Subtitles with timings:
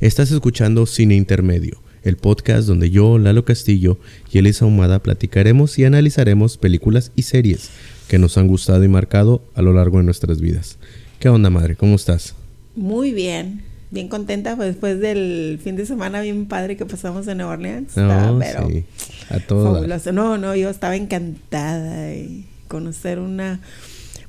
[0.00, 3.98] Estás escuchando Cine Intermedio, el podcast donde yo, Lalo Castillo
[4.32, 7.68] y Elisa Humada platicaremos y analizaremos películas y series
[8.08, 10.78] que nos han gustado y marcado a lo largo de nuestras vidas.
[11.18, 11.76] ¿Qué onda, madre?
[11.76, 12.34] ¿Cómo estás?
[12.74, 13.60] Muy bien,
[13.90, 17.94] bien contenta pues, después del fin de semana bien padre que pasamos en Nueva Orleans.
[17.98, 18.84] No, Estaba, pero sí,
[19.28, 19.64] a todo.
[19.64, 19.74] dar.
[19.74, 20.12] fabuloso.
[20.12, 23.60] No, no, yo estaba encantada de conocer una...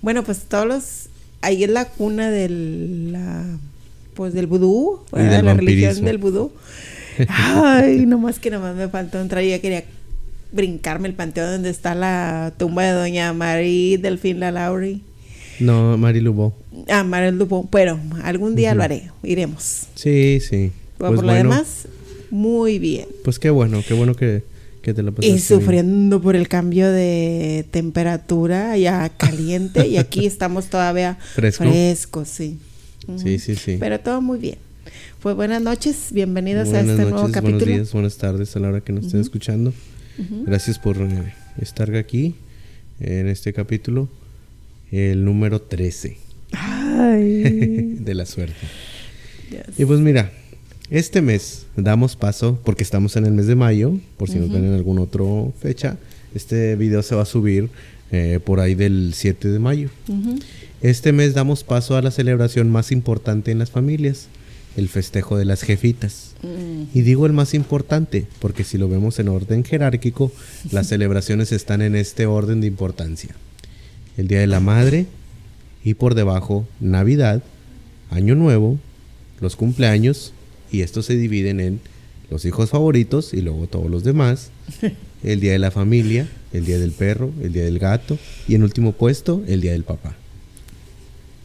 [0.02, 0.84] Bueno, pues todos los...
[1.40, 3.14] Ahí es la cuna del...
[3.14, 3.58] La,
[4.14, 6.52] pues del vudú, del la religión del vudú.
[7.28, 9.44] Ay, nomás que nomás me faltó entrar.
[9.44, 9.84] Ya quería
[10.52, 15.02] brincarme el panteón donde está la tumba de doña Marie Delfín La Laurie.
[15.60, 16.54] No, Mari Lubo.
[16.90, 17.68] Ah, María Lupo.
[17.72, 18.78] Pero algún día Ujú.
[18.78, 19.12] lo haré.
[19.24, 19.84] Iremos.
[19.96, 20.72] Sí, sí.
[20.98, 21.88] Pues por lo bueno, demás,
[22.32, 23.08] muy bien.
[23.24, 24.44] Pues qué bueno, qué bueno que,
[24.82, 25.42] que te lo pasaste Y bien.
[25.44, 31.64] sufriendo por el cambio de temperatura, ya caliente, y aquí estamos todavía Fresco.
[31.64, 32.58] frescos, sí.
[33.18, 33.78] Sí, sí, sí.
[33.80, 34.58] Pero todo muy bien.
[35.22, 37.66] Pues buenas noches, bienvenidos Buenas a este noches, nuevo buenos capítulo.
[37.78, 39.28] días, buenas tardes a la hora que nos estén Ujú.
[39.28, 39.74] escuchando.
[40.18, 40.46] Ujú.
[40.46, 42.36] Gracias por eh, estar aquí
[43.00, 44.10] en este capítulo,
[44.92, 46.18] el número 13
[46.54, 48.56] Ay, de la suerte.
[49.50, 49.64] Dios.
[49.78, 50.32] Y pues mira,
[50.90, 54.66] este mes damos paso, porque estamos en el mes de mayo, por si nos ven
[54.66, 55.24] en alguna otra
[55.60, 55.98] fecha,
[56.34, 57.70] este video se va a subir
[58.12, 59.90] eh, por ahí del 7 de mayo.
[60.82, 64.28] Este mes damos paso a la celebración más importante en las familias,
[64.76, 66.34] el festejo de las jefitas.
[66.42, 66.98] Mm.
[66.98, 70.32] Y digo el más importante, porque si lo vemos en orden jerárquico,
[70.72, 73.36] las celebraciones están en este orden de importancia.
[74.18, 75.06] El Día de la Madre
[75.84, 77.44] y por debajo Navidad,
[78.10, 78.78] Año Nuevo,
[79.40, 80.34] los cumpleaños
[80.72, 81.80] y estos se dividen en
[82.30, 84.52] los hijos favoritos y luego todos los demás,
[85.24, 88.64] el Día de la Familia, el Día del Perro, el Día del Gato y en
[88.64, 90.16] último puesto el Día del Papá.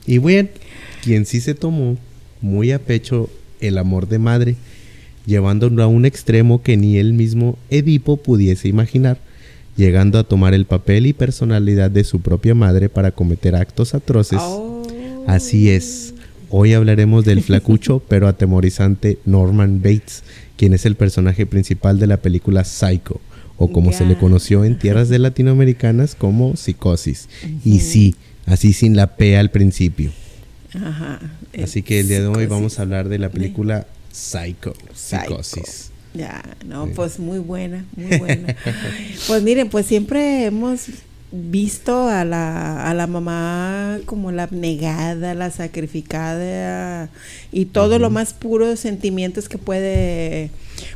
[0.06, 0.48] Y bueno,
[1.02, 1.96] quien sí se tomó
[2.40, 3.28] muy a pecho
[3.60, 4.56] el amor de madre,
[5.26, 9.18] llevándolo a un extremo que ni él mismo Edipo pudiese imaginar,
[9.76, 14.38] llegando a tomar el papel y personalidad de su propia madre para cometer actos atroces.
[14.40, 14.82] Oh.
[15.26, 16.14] Así es.
[16.48, 20.22] Hoy hablaremos del flacucho pero atemorizante Norman Bates,
[20.56, 23.20] quien es el personaje principal de la película Psycho,
[23.58, 27.28] o como se le conoció en tierras de latinoamericanas como Psicosis.
[27.64, 28.14] Y sí,
[28.46, 30.10] así sin la P al principio.
[30.74, 31.20] Ajá.
[31.62, 35.42] Así que el día de hoy vamos a hablar de la película Psycho, Psycho.
[35.42, 35.90] Psicosis.
[36.14, 36.92] Ya, no, Sí.
[36.96, 38.56] pues muy buena, muy buena.
[39.26, 40.86] pues miren, pues siempre hemos
[41.32, 47.10] visto a la, a la mamá como la abnegada, la sacrificada
[47.52, 50.50] y todo lo más puro de sentimientos que puede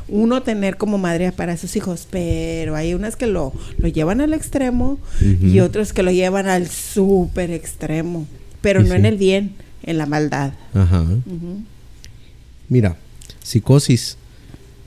[0.07, 4.33] uno tener como madre para sus hijos, pero hay unas que lo, lo llevan al
[4.33, 4.99] extremo
[5.41, 8.27] y otros que lo llevan al súper extremo,
[8.61, 8.95] pero no sí.
[8.95, 9.51] en el bien,
[9.83, 10.53] en la maldad.
[10.73, 11.05] Ajá.
[12.69, 12.95] Mira,
[13.43, 14.17] Psicosis,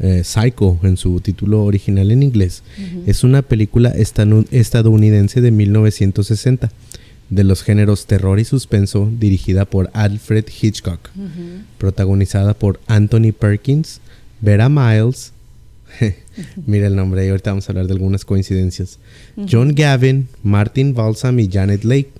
[0.00, 2.62] eh, Psycho en su título original en inglés,
[3.06, 6.70] es una película estadounidense de 1960
[7.30, 11.10] de los géneros terror y suspenso dirigida por Alfred Hitchcock,
[11.78, 14.00] protagonizada por Anthony Perkins,
[14.44, 15.32] Vera Miles,
[16.66, 18.98] mira el nombre, y ahorita vamos a hablar de algunas coincidencias.
[19.50, 22.10] John Gavin, Martin Balsam y Janet Lake,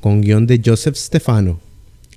[0.00, 1.58] con guion de Joseph Stefano.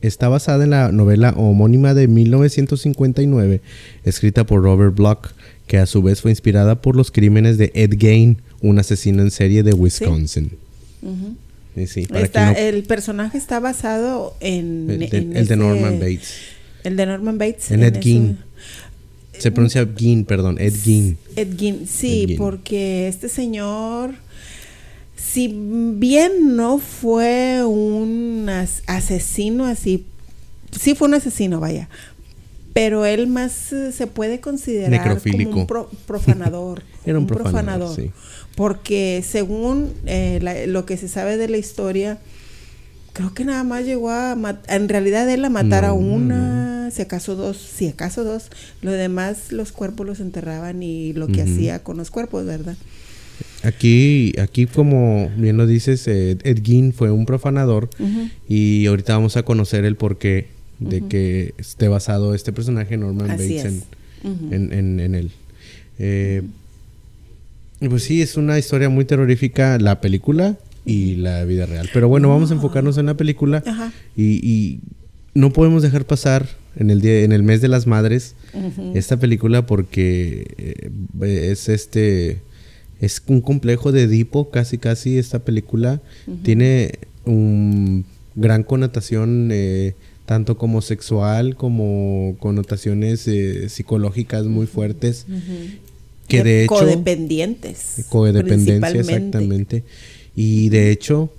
[0.01, 3.61] Está basada en la novela homónima de 1959,
[4.03, 5.29] escrita por Robert Bloch,
[5.65, 9.31] que a su vez fue inspirada por los crímenes de Ed Gein, un asesino en
[9.31, 10.51] serie de Wisconsin.
[11.01, 11.35] Ujú.
[11.75, 14.87] Y sí, para Está- quien no- El personaje está basado en...
[14.89, 16.33] el, de, en el de ese- Norman Bates.
[16.83, 17.71] El de Norman Bates.
[17.71, 18.37] En Ed Gein.
[19.39, 21.17] Se pronuncia Gein, perdón, Ed Gein.
[21.35, 22.37] Ed Gein, sí, Ed Gein.
[22.37, 24.15] porque este señor,
[25.15, 25.53] si
[25.95, 30.05] bien no fue un as- asesino así,
[30.79, 31.89] sí fue un asesino, vaya,
[32.73, 35.49] pero él más eh, se puede considerar Necrofílico.
[35.51, 36.83] como un pro- profanador.
[37.05, 38.11] Era un profanador, sí.
[38.55, 42.17] Porque según eh, la- lo que se sabe de la historia,
[43.17, 44.37] creo que nada más llegó a
[44.67, 48.49] en realidad él a matar No, a no, una, si acaso dos, si acaso dos,
[48.83, 52.75] lo demás los cuerpos los enterraban y lo que hacía con los cuerpos, ¿verdad?
[53.63, 57.89] Aquí, aquí como bien lo dices, eh, Ed Gein fue un profanador
[58.47, 60.47] y ahorita vamos a conocer el porqué
[60.79, 63.73] de que esté basado este personaje Norman Así Bates
[64.23, 65.31] en, en, en- en él.
[65.97, 66.43] Eh,
[67.89, 70.55] pues sí, es una historia muy terrorífica la película
[70.87, 71.89] y la vida real.
[71.93, 73.91] Pero bueno, vamos a enfocarnos en la película Ajá.
[74.15, 74.79] y, y
[75.35, 78.35] no podemos dejar pasar en el día, en el mes de las madres
[78.93, 82.39] esta película porque eh, es este
[83.01, 86.01] es un complejo de Edipo casi casi esta película
[86.43, 86.93] tiene
[87.25, 88.05] un
[88.35, 89.95] gran connotación eh,
[90.25, 95.25] tanto como sexual como connotaciones eh, psicológicas muy fuertes.
[96.27, 96.75] Que de hecho...
[96.75, 98.05] Codependientes.
[98.09, 99.85] Codependencia, exactamente.
[100.39, 101.33] Y de hecho,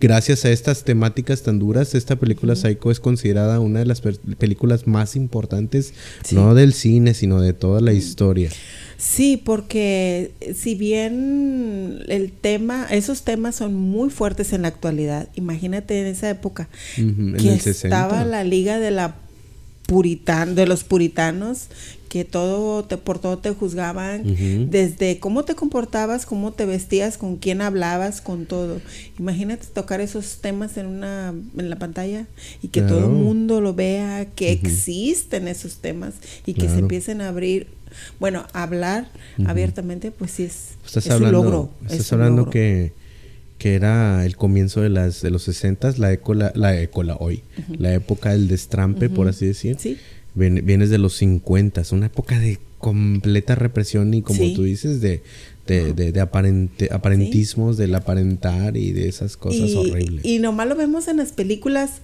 [0.00, 4.88] gracias a estas temáticas tan duras, esta película Psycho es considerada una de las películas
[4.88, 5.94] más importantes,
[6.32, 8.50] no del cine, sino de toda la historia.
[8.96, 16.00] Sí, porque si bien el tema, esos temas son muy fuertes en la actualidad, imagínate
[16.00, 19.14] en esa época que estaba la liga de la
[19.86, 21.68] puritan, de los puritanos
[22.12, 24.22] que todo te, por todo te juzgaban,
[24.68, 28.82] desde cómo te comportabas, cómo te vestías, con quién hablabas, con todo.
[29.18, 32.26] Imagínate tocar esos temas en una en la pantalla
[32.60, 36.12] y que todo el mundo lo vea, que existen esos temas
[36.44, 37.68] y que se empiecen a abrir
[38.20, 39.08] bueno, hablar
[39.46, 41.70] abiertamente, pues sí es, estás hablando, un logro.
[41.88, 42.92] Estás hablando que
[43.56, 47.42] que era el comienzo de las de los 60 la época la época hoy,
[47.78, 49.76] la época del destrampe, por así decir.
[49.78, 49.96] Sí.
[50.34, 55.22] Vienes de los 50, una época de completa represión y como tú dices de
[55.66, 60.24] de, de, aparente, aparentismos, del aparentar y de esas cosas horribles.
[60.24, 62.02] Y nomás lo vemos en las películas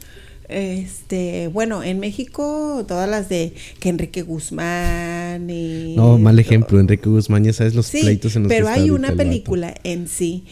[0.49, 7.09] este, bueno, en México todas las de que Enrique Guzmán y No, mal ejemplo, Enrique
[7.09, 10.45] Guzmán, ya sabes los pleitos en los Pero hay una película en sí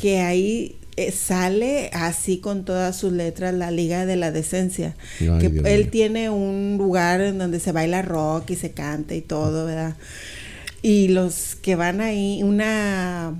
[0.00, 5.62] que ahí eh, sale así con todas sus letras la Liga de la Decencia, que
[5.64, 9.96] él tiene un lugar en donde se baila rock y se canta y todo, ¿verdad?
[10.82, 13.32] Y los que van ahí, una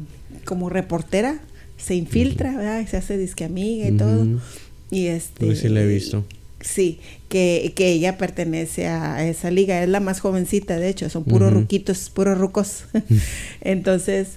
[0.44, 1.40] como reportera
[1.76, 2.80] se infiltra, ¿verdad?
[2.80, 4.26] Y se hace disque amiga y todo
[4.90, 5.46] y este.
[5.46, 6.24] Pues sí la he visto.
[6.60, 11.24] Sí, que, que, ella pertenece a esa liga, es la más jovencita, de hecho, son
[11.24, 12.84] puros ruquitos, puros rucos.
[13.60, 14.30] Entonces,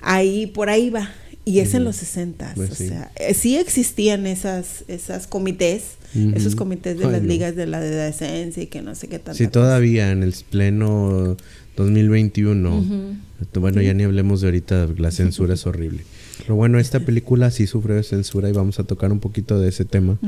[0.00, 1.10] ahí, por ahí va.
[1.48, 5.96] Y es en los 60, pues o sea, eh, sí existían esas, esas comités,
[6.34, 9.38] esos comités de las ligas de la decencia y que no sé qué tanto.
[9.38, 11.38] Sí, todavía en el pleno
[11.76, 13.16] 2021.
[13.54, 16.02] Bueno, ya ni hablemos de ahorita, la censura es horrible.
[16.42, 19.70] Pero bueno, esta película sí sufrió de censura y vamos a tocar un poquito de
[19.70, 20.18] ese tema.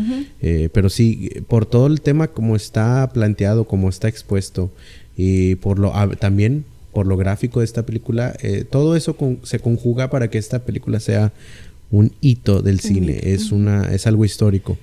[0.41, 4.73] Eh, pero sí, por todo el tema como está planteado, como está expuesto
[5.19, 10.11] y por lo también por lo gráfico de esta película, eh, todo eso se conjuga
[10.11, 11.33] para que esta película sea
[11.91, 13.19] un hito del cine.
[13.23, 14.79] Es una es algo histórico.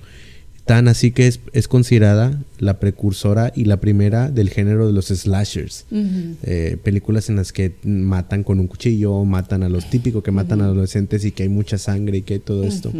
[0.64, 5.06] Tan así que es, es, considerada la precursora y la primera del género de los
[5.06, 5.86] slashers.
[5.90, 10.60] Eh, películas en las que matan con un cuchillo, matan a los típicos que matan
[10.60, 12.92] a adolescentes y que hay mucha sangre y que hay todo esto.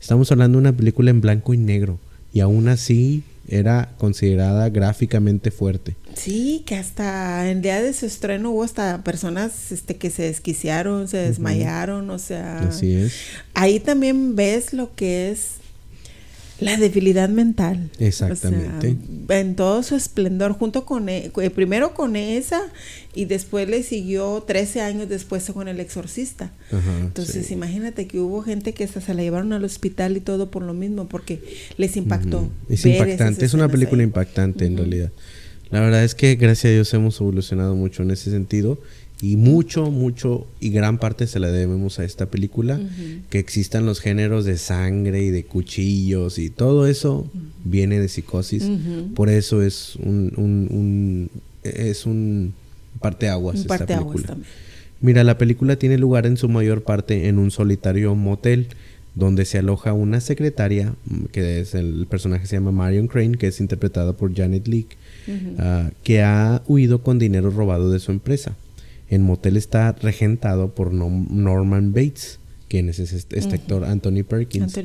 [0.00, 2.00] Estamos hablando de una película en blanco y negro
[2.32, 5.96] y aún así era considerada gráficamente fuerte.
[6.14, 11.08] Sí, que hasta en día de su estreno hubo hasta personas este, que se desquiciaron,
[11.08, 12.60] se desmayaron, o sea...
[12.60, 13.14] Así es.
[13.54, 15.63] Ahí también ves lo que es
[16.60, 17.90] la debilidad mental.
[17.98, 18.96] Exactamente.
[19.28, 22.60] en todo su esplendor, junto con, e, eh, primero con esa
[23.14, 26.52] y después le siguió 13 años después con el exorcista.
[27.00, 30.62] Entonces imagínate que hubo gente que hasta se la llevaron al hospital y todo por
[30.62, 31.40] lo mismo, porque
[31.76, 32.48] les impactó.
[32.68, 35.10] Es impactante, es una película impactante en realidad.
[35.70, 38.78] La verdad es que gracias a Dios hemos evolucionado mucho en ese sentido
[39.20, 42.80] y mucho, mucho y gran parte se la debemos a esta película,
[43.30, 47.26] que existan los géneros de sangre y de cuchillos y todo eso
[47.64, 48.64] viene de psicosis,
[49.14, 51.30] por eso es un, un,
[51.62, 52.54] es un
[53.00, 54.36] parteaguas esta película.
[55.00, 58.68] Mira, la película tiene lugar en su mayor parte en un solitario motel
[59.14, 60.94] donde se aloja una secretaria,
[61.30, 64.88] que es el personaje se llama Marion Crane, que es interpretada por Janet Leigh,
[65.58, 68.56] ah, que ha huido con dinero robado de su empresa.
[69.08, 74.76] El motel está regentado por Norman Bates, quien es este, actor Anthony Perkins.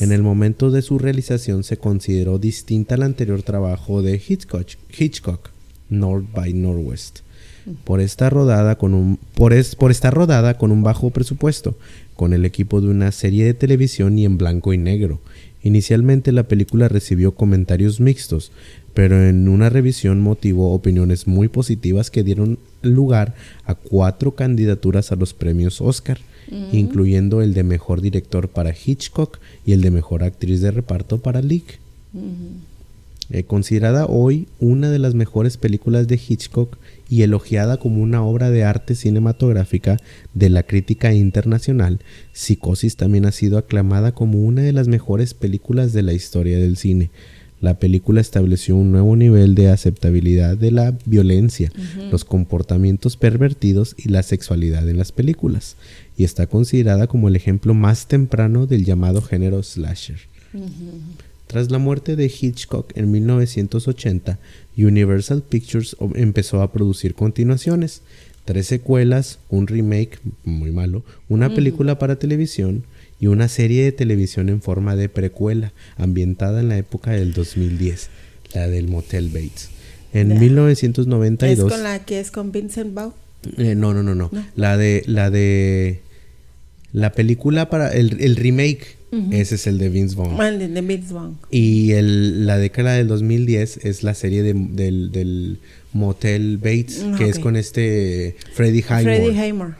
[0.00, 5.50] En el momento de su realización se consideró distinta al anterior trabajo de Hitchcock, Hitchcock
[5.88, 7.20] North by Northwest.
[7.84, 11.76] Por esta rodada con un por, por estar rodada con un bajo presupuesto,
[12.14, 15.20] con el equipo de una serie de televisión y en blanco y negro.
[15.66, 18.52] Inicialmente la película recibió comentarios mixtos,
[18.94, 25.16] pero en una revisión motivó opiniones muy positivas que dieron lugar a cuatro candidaturas a
[25.16, 26.18] los premios Oscar,
[26.70, 31.42] incluyendo el de mejor director para Hitchcock y el de mejor actriz de reparto para
[31.42, 31.80] Leak.
[33.28, 36.76] Eh, considerada hoy una de las mejores películas de Hitchcock
[37.10, 39.96] y elogiada como una obra de arte cinematográfica
[40.34, 41.98] de la crítica internacional,
[42.32, 46.76] Psicosis también ha sido aclamada como una de las mejores películas de la historia del
[46.76, 47.10] cine.
[47.60, 51.72] La película estableció un nuevo nivel de aceptabilidad de la violencia,
[52.12, 55.76] los comportamientos pervertidos y la sexualidad en las películas,
[56.18, 60.18] y está considerada como el ejemplo más temprano del llamado género slasher.
[61.46, 64.38] Tras la muerte de Hitchcock en 1980,
[64.76, 68.02] Universal Pictures empezó a producir continuaciones,
[68.44, 72.84] tres secuelas, un remake muy malo, una película para televisión
[73.20, 78.08] y una serie de televisión en forma de precuela, ambientada en la época del 2010,
[78.54, 79.70] la del Motel Bates.
[80.12, 81.66] En 1992.
[81.66, 83.12] ¿Es con la que es con Vincent Vaughn?
[83.58, 86.00] Eh, no, no, no, no, La de la de
[86.92, 88.95] la película para el, remake.
[89.30, 90.40] Ese es el de Vince Vaughn.
[90.40, 91.38] Ah, el de Vince Vaughn.
[91.50, 95.58] Y el, la década del 2010 es la serie de, del, del,
[95.92, 99.16] Motel Bates, mm, que es con este Freddie Highmore.
[99.16, 99.74] Freddie Highmore.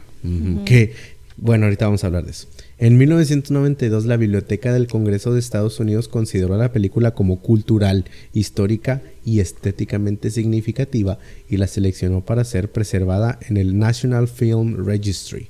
[0.65, 0.93] Que,
[1.37, 2.49] bueno, ahorita vamos a hablar de eso.
[2.79, 9.03] En 1992, la Biblioteca del Congreso de Estados Unidos consideró la película como cultural, histórica
[9.25, 11.19] y estéticamente significativa
[11.49, 15.49] y la seleccionó para ser preservada en el National Film Registry.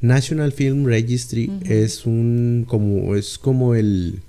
[0.00, 4.20] National Film Registry es un como es como el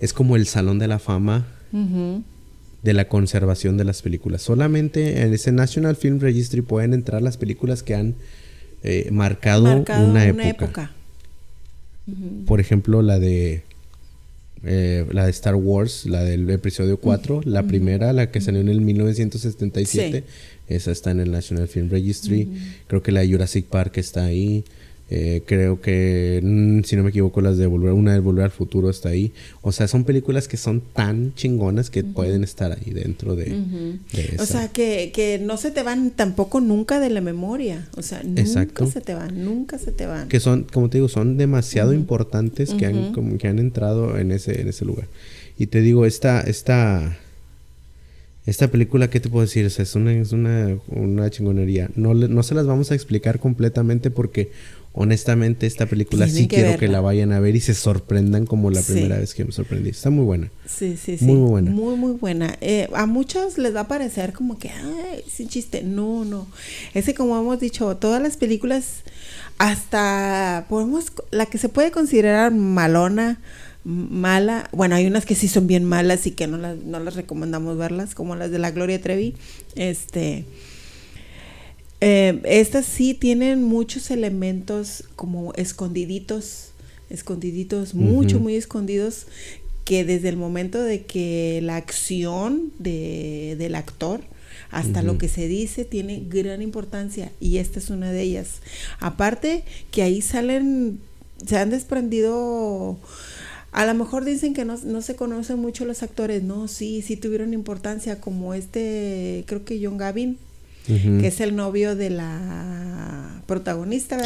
[0.00, 4.42] es como el salón de la fama de la conservación de las películas.
[4.42, 8.14] Solamente en ese National Film Registry pueden entrar las películas que han
[8.84, 10.92] eh, marcado, una, época.
[12.46, 13.64] Por ejemplo, la de
[14.66, 18.68] eh, la de Star Wars, la del episodio 4, la primera, la que salió en
[18.68, 20.24] el 1977,
[20.68, 22.48] esa está en el National Film Registry.
[22.86, 24.64] Creo que la de Jurassic Park está ahí.
[25.10, 28.50] Eh, creo que, mm, si no me equivoco, las de Volver, una de Volver al
[28.50, 29.32] Futuro está ahí.
[29.60, 33.98] O sea, son películas que son tan chingonas que pueden estar ahí dentro de,
[34.38, 37.86] O sea, que, que, no se te van tampoco nunca de la memoria.
[37.96, 40.28] O sea, nunca se te van, nunca se te van.
[40.28, 44.32] Que son, como te digo, son demasiado importantes que, han, como, que han entrado en
[44.32, 45.06] ese, en ese lugar.
[45.58, 47.18] Y te digo, esta, esta,
[48.46, 49.66] esta película, ¿qué te puedo decir?
[49.66, 51.90] es una, es una, una chingonería.
[51.94, 54.50] No, no se las vamos a explicar completamente porque
[54.96, 58.80] honestamente esta película sí quiero que la vayan a ver y se sorprendan como la
[58.80, 59.90] primera vez que me sorprendí.
[59.90, 60.50] Está muy buena.
[60.66, 61.24] Sí, sí, sí.
[61.24, 61.70] Muy, muy buena.
[61.72, 62.56] Muy, muy buena.
[62.60, 65.82] Eh, a muchos les va a parecer como que, ay, sin chiste.
[65.82, 66.46] No, no.
[66.94, 69.02] Ese, como hemos dicho, todas las películas,
[69.58, 73.40] hasta podemos, la que se puede considerar malona,
[73.82, 77.16] mala, bueno, hay unas que sí son bien malas y que no las, no las
[77.16, 79.34] recomendamos verlas, como las de la Gloria Trevi.
[79.74, 80.44] Este
[82.06, 86.72] eh, estas sí tienen muchos elementos como escondiditos,
[87.08, 89.26] escondiditos, mucho, muy escondidos,
[89.86, 94.20] que desde el momento de que la acción de, del actor
[94.70, 98.60] hasta lo que se dice tiene gran importancia y esta es una de ellas.
[99.00, 101.00] Aparte que ahí salen,
[101.46, 102.98] se han desprendido...
[103.72, 106.42] A lo mejor dicen que no, no, se conocen mucho los actores.
[106.42, 110.38] No, sí, sí tuvieron importancia, como este, creo que John Gavin,
[110.86, 114.18] que es el novio de la protagonista,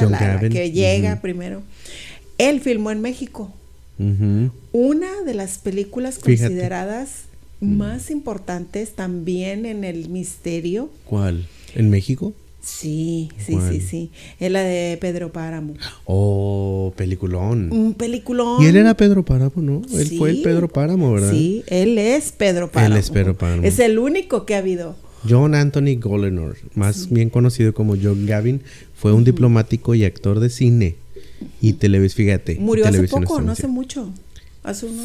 [0.50, 1.62] que llega primero.
[2.38, 3.52] Él filmó en México.
[4.72, 7.24] Una de las películas consideradas
[7.60, 10.90] más importantes también en el misterio.
[11.04, 11.46] ¿Cuál?
[11.74, 12.32] ¿En México?
[12.60, 14.10] Sí, sí, sí, sí.
[14.38, 15.74] Es la de Pedro Páramo.
[16.04, 17.72] Oh, peliculón.
[17.72, 18.62] Un peliculón.
[18.62, 19.82] Y él era Pedro Páramo, ¿no?
[19.92, 21.30] Él fue el Pedro Páramo, ¿verdad?
[21.30, 22.94] Sí, él es Pedro Páramo.
[22.94, 23.62] Él es Pedro Páramo.
[23.62, 24.96] Es el único que ha habido.
[25.28, 28.62] John Anthony Golenor, más bien conocido como John Gavin,
[28.94, 30.96] fue un diplomático y actor de cine
[31.60, 32.56] y televisión, fíjate.
[32.56, 34.12] Murió hace poco, no hace mucho.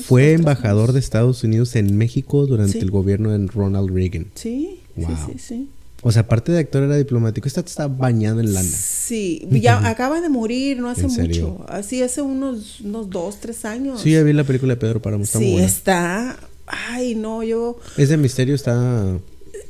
[0.06, 4.28] fue embajador de Estados Unidos en México durante el gobierno de Ronald Reagan.
[4.36, 5.06] Sí, sí,
[5.38, 5.70] sí,
[6.02, 7.48] O sea, aparte de actor era diplomático.
[7.48, 8.68] Esta está bañado en lana.
[8.68, 11.66] Sí, ya acaba de morir, no hace mucho.
[11.68, 14.02] Así hace unos, unos dos, tres años.
[14.02, 15.24] Sí, ya vi la película de Pedro Páramo.
[15.24, 16.38] Está sí, está.
[16.66, 17.78] Ay, no, yo.
[17.98, 19.20] Ese misterio está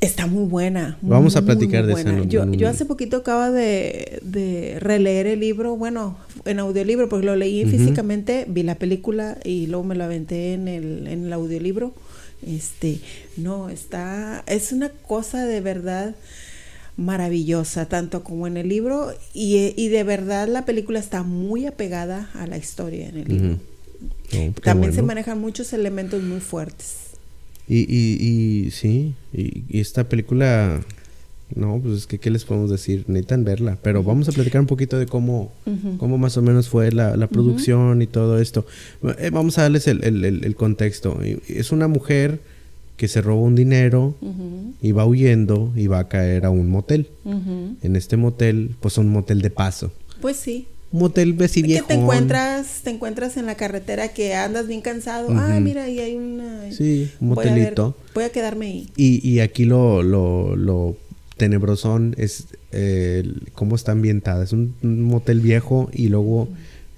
[0.04, 0.98] Está muy buena.
[1.00, 2.24] Vamos a platicar de eso.
[2.24, 7.64] Yo, yo hace poquito acabo de, releer el libro, bueno, en audiolibro, porque lo leí
[7.64, 11.94] físicamente, vi la película y luego me lo aventé en el, en el audiolibro.
[12.46, 13.00] Este,
[13.38, 16.14] no, está, es una cosa de verdad
[16.96, 22.46] maravillosa, tanto como en el libro, y, de verdad la película está muy apegada a
[22.46, 23.58] la historia en el libro.
[24.36, 27.03] Oh, También se manejan muchos elementos muy fuertes.
[27.68, 30.80] Y, y, y sí, y, esta película,
[31.54, 33.04] no, pues es que, ¿qué les podemos decir?
[33.06, 35.52] Necesitan verla, pero vamos a platicar un poquito de cómo,
[35.98, 38.66] cómo más o menos fue la, la producción y todo esto.
[39.18, 41.20] Eh, vamos a darles el, el, el, contexto.
[41.48, 42.40] Es una mujer
[42.96, 44.14] que se roba un dinero
[44.80, 47.08] y va huyendo y va a caer a un motel.
[47.24, 49.90] En este motel, pues un motel de paso.
[50.20, 51.36] Pues sí motel.
[51.36, 55.28] Que te encuentras, te encuentras en la carretera que andas bien cansado.
[55.30, 56.70] Ah, mira, ahí hay una.
[56.72, 57.96] Sí, un motelito.
[58.14, 58.90] Voy a, quedarme ahí.
[58.96, 60.96] Y, y aquí lo, lo, lo
[61.36, 62.46] tenebrosón es
[63.52, 64.44] cómo está ambientada.
[64.44, 66.48] Es un, motel viejo y luego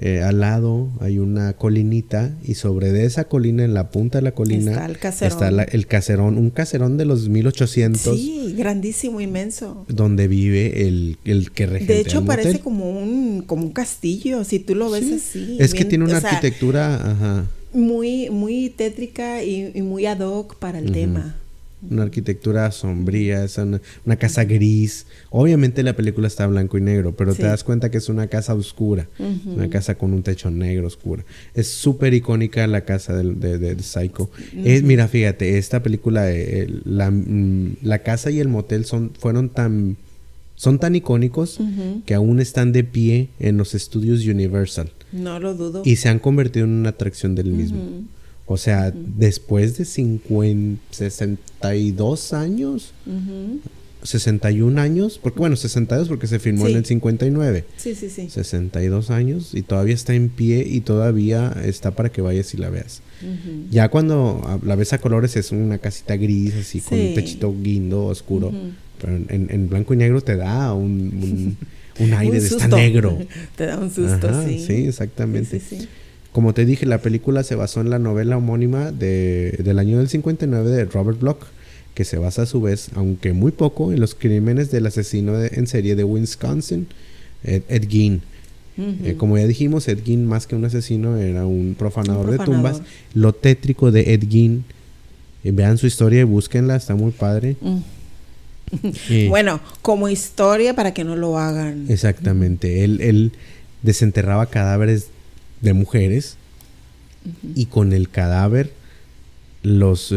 [0.00, 4.23] eh, al lado hay una colinita y sobre de esa colina, en la punta de
[4.23, 5.33] la colina, Está el caserón.
[5.33, 9.87] está la- el caserón, un caserón de los 1800, Sí, grandísimo, inmenso.
[9.88, 12.62] donde vive el, el que regentea De hecho, el parece motel.
[12.62, 15.15] como un, como un castillo, si tú lo ves Sí.
[15.15, 15.57] así.
[15.61, 20.57] Es que tiene una sea, arquitectura, ajá, muy, muy tétrica y, y muy ad hoc
[20.57, 21.37] para el tema.
[21.90, 25.06] Una arquitectura sombría, es una, una casa gris.
[25.30, 27.42] Obviamente la película está blanco y negro, pero Sí.
[27.42, 29.09] te das cuenta que es una casa oscura,
[29.45, 31.25] una casa con un techo negro oscura.
[31.54, 34.30] Es súper icónica la casa de, de- de Psycho.
[34.64, 39.12] Es- mira, fíjate, esta película, eh, eh, la, mm, la casa y el motel son,
[39.18, 39.97] fueron tan,
[40.54, 41.59] son tan icónicos
[42.06, 45.83] que aún están de pie en los estudios Universal No lo dudo.
[45.85, 47.78] y se han convertido en una atracción del mismo.
[48.47, 53.61] O sea, después de 50, 62 años, Ujú.
[54.03, 56.73] 61 años, porque bueno, 62 porque se filmó Sí.
[56.73, 57.65] en el 59.
[57.76, 58.29] Sí, sí, sí.
[58.31, 62.71] 62 años y todavía está en pie y todavía está para que vayas y la
[62.71, 63.03] veas.
[63.71, 68.05] Ya cuando la ves a colores es una casita gris así con un techito guindo
[68.05, 68.53] oscuro,
[69.00, 71.57] pero en, en blanco y negro te da un, un,
[72.05, 73.19] un aire Un de está negro.
[73.57, 74.62] Te da un susto, Ajá, sí.
[74.65, 75.59] sí, exactamente.
[75.59, 75.88] Sí.
[76.37, 80.11] Como te dije, la película se basó en la novela homónima de, del año del
[80.11, 81.38] 59 de Robert Bloch,
[81.95, 85.49] que se basa a su vez, aunque muy poco, en los crímenes del asesino de-
[85.55, 86.88] en serie de Wisconsin,
[87.43, 88.21] Ed, Ed Gein.
[88.76, 92.45] Eh, como ya dijimos, Ed Gein, más que un asesino, era un profanador, Un de
[92.45, 92.83] tumbas.
[93.14, 94.64] Lo tétrico de Ed Gein,
[95.43, 97.57] eh, vean su historia y búsquenla, está muy padre.
[97.62, 97.78] Mm.
[99.09, 101.87] Eh, Bueno, como historia para que no lo hagan.
[101.88, 102.85] Exactamente.
[102.85, 103.33] Él, él
[103.83, 105.07] desenterraba cadáveres
[105.61, 106.37] de mujeres
[107.55, 108.73] y con el cadáver
[109.63, 110.15] los eh,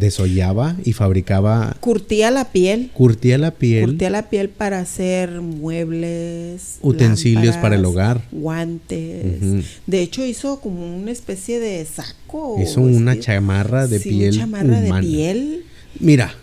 [0.00, 2.90] desollaba y fabricaba, Curtía la piel.
[2.94, 8.22] curtía la piel, Curtía la piel para hacer muebles, Utensilios para el hogar.
[8.32, 9.66] guantes.
[9.86, 12.56] De hecho, hizo como una especie de saco.
[12.62, 14.96] hizo una chamarra de Sí, piel chamarra humana.
[15.00, 15.64] de piel.
[16.00, 16.34] Mira,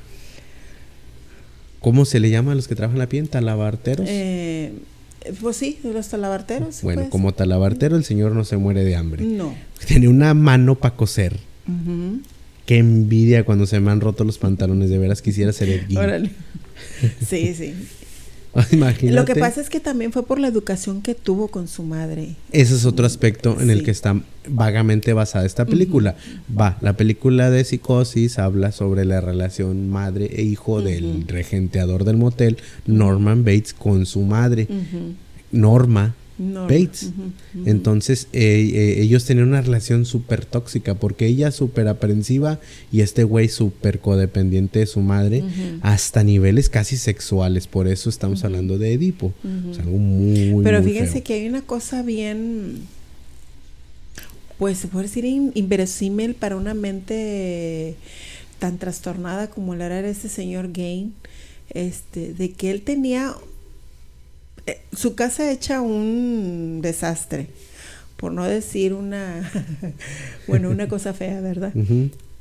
[1.80, 3.30] ¿cómo se le llama a los que trabajan la piel?
[3.30, 4.06] Talabarteros.
[4.08, 4.74] Eh,
[5.42, 6.82] pues sí, los talabarteros.
[6.82, 7.12] bueno, pues.
[7.12, 9.24] como talabartero el señor no se muere de hambre.
[9.24, 9.54] No.
[9.88, 11.38] Tiene una mano para coser.
[11.68, 12.22] Ujú.
[12.66, 14.90] Qué envidia cuando se me han roto los pantalones.
[14.90, 15.98] De veras quisiera ser el Gein.
[15.98, 16.32] Órale.
[17.28, 17.74] Sí, sí.
[18.72, 19.16] Imagínate.
[19.16, 22.36] Lo que pasa es que también fue por la educación que tuvo con su madre.
[22.52, 26.16] Ese es otro aspecto en el que está vagamente basada esta película.
[26.56, 32.18] Va, la película de Psicosis habla sobre la relación madre e hijo del regenteador del
[32.18, 34.68] motel, Norman Bates, con su madre.
[35.52, 37.12] Norma Bates.
[37.66, 42.60] Entonces eh, eh, ellos tenían una relación súper tóxica porque ella súper aprensiva
[42.92, 45.44] y este güey súper codependiente de su madre
[45.82, 47.68] hasta niveles casi sexuales.
[47.68, 49.34] Por eso estamos hablando de Edipo.
[49.44, 49.70] Ujú.
[49.70, 51.24] O sea, algo muy, Pero muy fíjense feo.
[51.24, 52.80] que hay una cosa bien,
[54.58, 57.96] pues se puede decir in- inverosímil para una mente
[58.60, 61.14] tan trastornada como la era de ese señor Gain,
[61.72, 63.34] este, de que él tenía
[64.66, 67.48] eh, su casa hecha un desastre,
[68.18, 69.52] por no decir una,
[70.48, 71.74] bueno, una cosa fea, ¿verdad?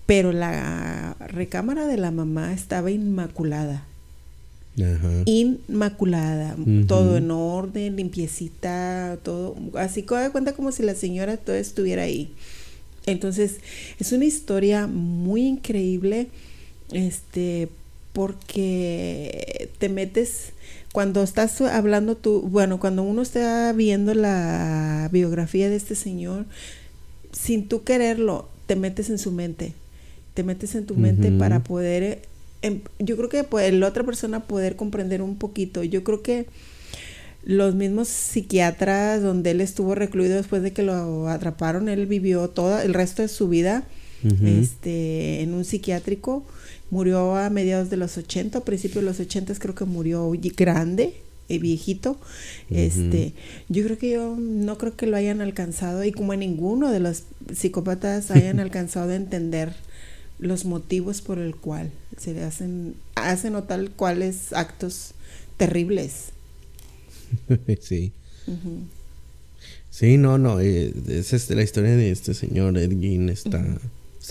[0.06, 3.86] Pero la recámara de la mamá estaba inmaculada.
[4.78, 5.10] Ajá.
[5.26, 6.56] Inmaculada,
[6.86, 12.04] todo en orden, limpiecita, todo, así que da cuenta como si la señora todo estuviera
[12.04, 12.32] ahí.
[13.06, 13.56] Entonces,
[13.98, 16.28] es una historia muy increíble,
[16.92, 17.68] este,
[18.12, 20.52] porque te metes,
[20.92, 26.44] cuando estás hablando tú, bueno, cuando uno está viendo la biografía de este señor,
[27.32, 29.72] sin tú quererlo, te metes en su mente,
[30.34, 32.22] te metes en tu mente para poder,
[32.60, 36.46] em- yo creo que pues, la otra persona poder comprender un poquito, yo creo que
[37.44, 42.80] los mismos psiquiatras donde él estuvo recluido después de que lo atraparon, él vivió todo
[42.80, 43.84] el resto de su vida
[44.46, 46.44] este, en un psiquiátrico,
[46.92, 51.14] murió a mediados de los 80, a principios de los 80 creo que murió grande,
[51.48, 52.18] eh, viejito.
[52.68, 53.32] Este,
[53.70, 57.24] yo creo que yo no creo que lo hayan alcanzado y como ninguno de los
[57.56, 59.72] psicópatas hayan alcanzado a entender
[60.38, 65.14] los motivos por el cual se le hacen hacen o tal cuales actos
[65.56, 66.26] terribles.
[67.80, 68.12] sí.
[69.88, 70.60] Sí, no, no.
[70.60, 73.30] eh, es este, la historia de este señor Ed Gein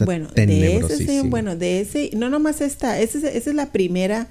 [0.05, 4.27] Bueno, de ese, bueno, de ese, no nomás esta, esa es, esa es la primera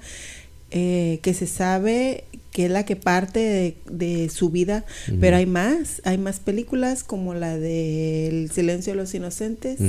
[0.71, 4.83] eh, que se sabe que es la que parte de, de su vida,
[5.21, 9.79] pero hay más, hay más películas como la de El silencio de los inocentes,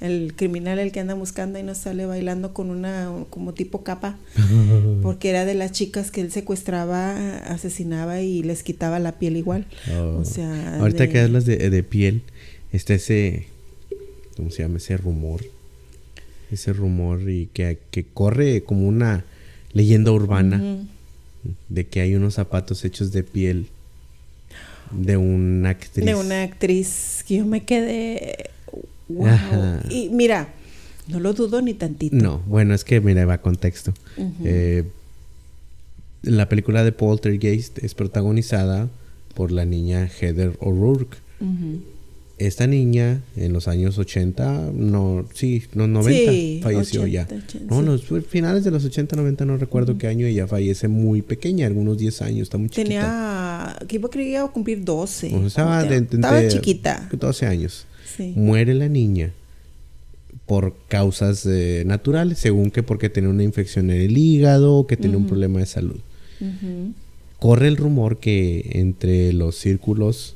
[0.00, 4.18] el criminal el que anda buscando y no sale bailando con una como tipo capa
[5.02, 9.66] porque era de las chicas que él secuestraba asesinaba y les quitaba la piel igual.
[9.96, 10.18] Oh.
[10.22, 12.22] o sea Ahorita de- que hablas de, de piel,
[12.72, 13.46] está ese,
[14.36, 14.78] ¿cómo se llama?
[14.78, 15.42] Ese rumor.
[16.50, 19.24] Ese rumor y que, que corre como una
[19.72, 20.84] leyenda urbana
[21.68, 23.68] de que hay unos zapatos hechos de piel
[24.90, 26.04] de una actriz.
[26.04, 28.50] de una actriz que yo me quedé
[29.08, 29.28] wow.
[29.88, 30.52] Y mira
[31.08, 33.92] no lo dudo ni tantito No, bueno, es que mira, va contexto.
[34.44, 34.84] Eh,
[36.22, 38.88] la película de Poltergeist es protagonizada
[39.34, 41.16] por la niña Heather O'Rourke.
[41.40, 41.82] Ujú.
[42.38, 47.44] Esta niña en los años 80, no, sí, los 90 Sí, falleció 80, ya.
[47.44, 51.22] 80, no, fue finales de los 80, 90, no recuerdo qué año ella fallece muy
[51.22, 52.84] pequeña, algunos 10 años, está muy chiquita.
[52.88, 57.86] tenía que iba a cumplir 12 O sea, de- de- estaba de chiquita 12 años.
[58.16, 59.32] sí Muere la niña
[60.46, 65.16] por causas eh, naturales, según que porque tenía una infección en el hígado que tenía
[65.16, 65.28] un Ujú.
[65.30, 66.00] problema de salud.
[66.40, 66.92] Ujú.
[67.38, 70.34] Corre el rumor que entre los círculos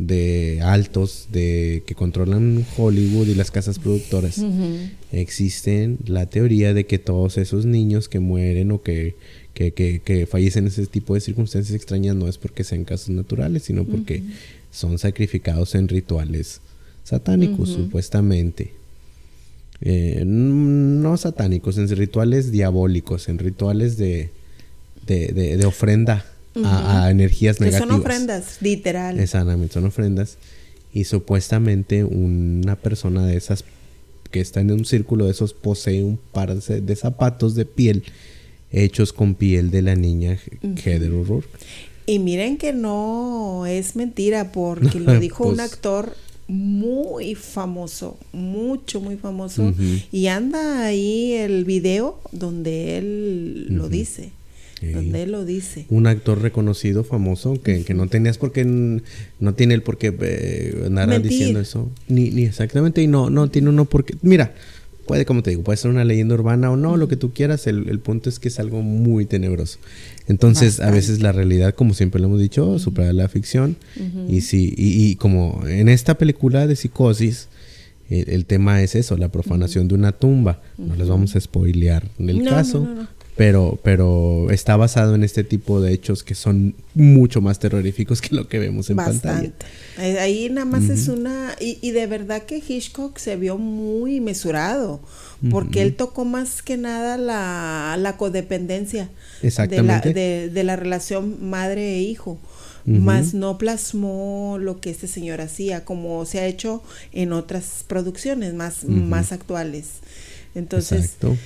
[0.00, 4.76] de altos de que controlan Hollywood y las casas productoras Ujú.
[5.10, 9.16] existen la teoría de que todos esos niños que mueren o que,
[9.54, 13.08] que, que, que fallecen en ese tipo de circunstancias extrañas no es porque sean casos
[13.08, 14.22] naturales, sino porque
[14.70, 16.60] son sacrificados en rituales
[17.02, 18.72] satánicos, supuestamente.
[19.80, 24.30] Eh, no satánicos, en rituales diabólicos, en rituales de,
[25.06, 26.24] de, de- de ofrenda
[26.64, 27.88] a, a energías que negativas.
[27.88, 30.38] son ofrendas literal Exactamente, son ofrendas.
[30.92, 33.64] Y supuestamente una persona de esas
[34.30, 38.04] que está en un círculo de esos posee un par de zapatos de piel
[38.70, 40.38] hechos con piel de la niña
[40.84, 41.48] Heather O'Rourke.
[42.06, 49.00] Y miren que no es mentira, porque lo dijo un Pues- actor muy famoso, mucho,
[49.02, 49.74] muy famoso.
[50.10, 54.30] Y anda ahí el video donde él lo dice.
[54.80, 54.92] Sí.
[54.92, 55.86] Donde él lo dice.
[55.90, 60.14] Un actor reconocido, famoso, que, que no tenías por qué, no tiene el por qué
[60.20, 61.30] eh, andar Mentir.
[61.32, 61.90] diciendo eso.
[62.08, 64.14] Ni, ni exactamente, y no, no tiene uno por qué.
[64.22, 64.54] Mira,
[65.06, 67.66] puede, como te digo, puede ser una leyenda urbana o no, lo que tú quieras,
[67.66, 69.78] el, el punto es que es algo muy tenebroso.
[70.28, 73.76] Entonces, a veces la realidad, como siempre lo hemos dicho, supera la ficción.
[74.28, 77.48] Y sí, y, y como en esta película de psicosis,
[78.10, 80.60] el, el tema es eso, la profanación de una tumba.
[80.76, 82.80] No les vamos a spoilear el No, caso.
[82.80, 83.17] no, no, no.
[83.38, 88.34] Pero, pero está basado en este tipo de hechos que son mucho más terroríficos que
[88.34, 89.34] lo que vemos en pantalla.
[89.34, 89.66] Bastante.
[89.98, 91.54] Eh, Ahí nada más es una...
[91.60, 95.00] Y, y de verdad que Hitchcock se vio muy mesurado,
[95.50, 99.08] porque él tocó más que nada la, la codependencia
[99.40, 100.12] Exactamente.
[100.12, 102.40] De, la, de, de la relación madre e hijo.
[102.86, 102.96] Ujú.
[102.96, 108.54] Más no plasmó lo que este señor hacía, como se ha hecho en otras producciones
[108.54, 109.86] más, más actuales.
[110.54, 111.36] Entonces, Exacto.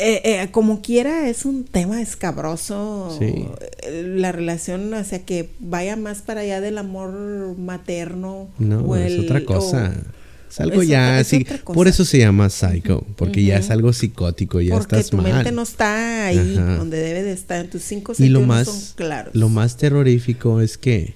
[0.00, 3.14] Eh, eh, como quiera, es un tema escabroso.
[3.18, 3.46] Sí.
[3.82, 8.48] eh, La relación, o sea, que vaya más para allá del amor materno.
[8.58, 9.92] No, o es otra cosa.
[9.94, 10.18] o-
[10.50, 11.46] Es algo es ya otra- así.
[11.74, 15.30] Por eso se llama psycho, porque ya es algo psicótico, ya porque estás tu mal.
[15.32, 16.76] mente no está ahí Ajá.
[16.78, 17.64] donde debe de estar.
[17.64, 19.34] En tus cinco y lo sentidos más, son claros.
[19.34, 21.14] lo más terrorífico es que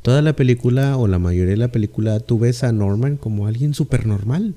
[0.00, 3.74] toda la película o la mayoría de la película tú ves a Norman como alguien
[3.74, 4.54] súper normal.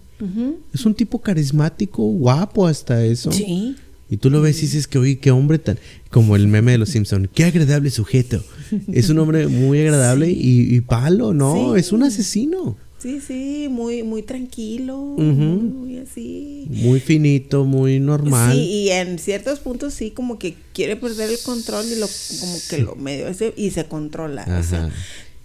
[0.74, 3.32] Es un tipo carismático, guapo hasta eso.
[3.32, 3.76] Sí.
[4.10, 5.80] Y tú lo ves y dices que, oye, qué hombre tan...
[6.10, 8.44] Como el meme de los Simpson, qué agradable sujeto.
[8.92, 11.74] Es un hombre muy agradable y, y palo, ¿no?
[11.74, 11.80] Sí.
[11.80, 12.76] Es un asesino.
[13.02, 16.68] Sí, sí, muy, muy tranquilo, muy así.
[16.70, 18.54] Muy finito, muy normal.
[18.54, 22.08] Sí, y en ciertos puntos sí como que quiere perder el control y lo
[22.40, 24.46] como que lo medio ese y se controla.
[24.60, 24.92] O sea,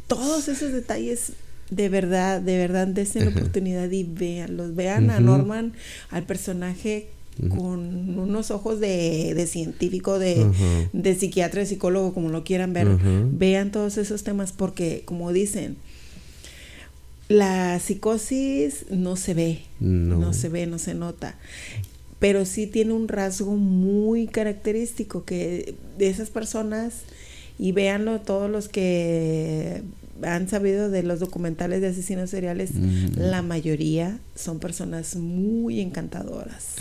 [0.06, 1.32] todos esos detalles
[1.70, 5.20] de verdad, de verdad desen la oportunidad y véanlos, vean a.
[5.20, 5.72] Norman,
[6.11, 7.09] al personaje
[7.50, 10.46] con unos ojos de, de científico, de,
[10.92, 12.88] de psiquiatra, de psicólogo, como lo quieran ver.
[13.33, 15.76] Vean todos esos temas porque, como dicen,
[17.29, 20.16] la psicosis no se ve, No.
[20.18, 21.37] no se ve, no se nota
[22.18, 27.02] pero sí tiene un rasgo muy característico que de esas personas
[27.59, 29.83] y véanlo todos los que
[30.22, 33.18] han sabido de los documentales de asesinos seriales, Mm.
[33.18, 36.74] la mayoría son personas muy encantadoras.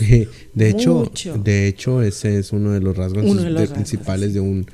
[0.54, 1.36] De hecho, Mucho.
[1.38, 4.40] de hecho, ese es uno de los rasgos, Uno de los de- rasgos, principales de
[4.40, 4.66] un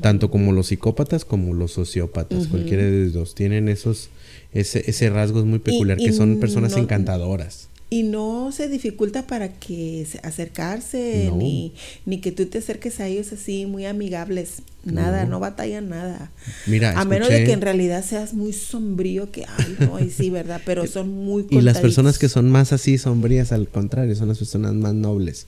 [0.00, 4.10] tanto como los psicópatas como los sociópatas, cualquiera de los dos tienen esos
[4.52, 7.68] ese, ese rasgo es muy peculiar y que son personas no- encantadoras.
[7.88, 11.36] Y no se dificulta para que se acercarse, No.
[11.36, 11.72] ni,
[12.04, 14.62] ni que tú te acerques a ellos así muy amigables.
[14.84, 15.40] Nada, no, No.
[15.40, 16.32] batallan nada.
[16.66, 20.30] Mira, a menos de que en realidad seas muy sombrío, que, ay, no, y sí,
[20.30, 20.60] ¿verdad?
[20.66, 24.38] Pero son muy Y las personas que son más así sombrías, al contrario, son las
[24.38, 25.46] personas más nobles.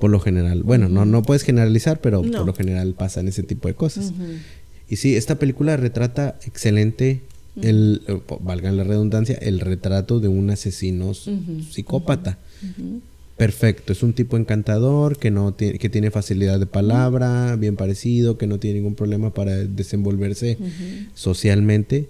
[0.00, 0.64] Por lo general.
[0.64, 2.38] Bueno, no, no puedes generalizar, pero No.
[2.38, 4.12] por lo general pasan ese tipo de cosas.
[4.88, 7.20] Y sí, esta película retrata excelente
[7.60, 12.38] el, eh, valga la redundancia, el retrato de un asesino psicópata.
[13.36, 18.36] Perfecto, es un tipo encantador que no tiene, que tiene facilidad de palabra, bien parecido,
[18.36, 20.58] que no tiene ningún problema para desenvolverse
[21.14, 22.08] socialmente,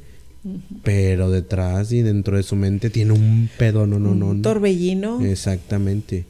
[0.82, 4.42] pero detrás y dentro de su mente tiene un pedo, no, no, no, Un no.
[4.42, 5.24] torbellino.
[5.24, 6.24] Exactamente.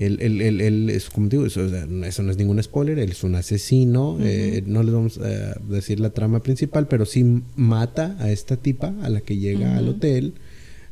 [0.00, 2.60] Él, él, él, él es, como digo, eso, o sea, no- eso no es ningún
[2.62, 7.04] spoiler, él es un asesino, eh, no les vamos a decir la trama principal, pero
[7.06, 10.32] sí mata a esta tipa, a la que llega al hotel,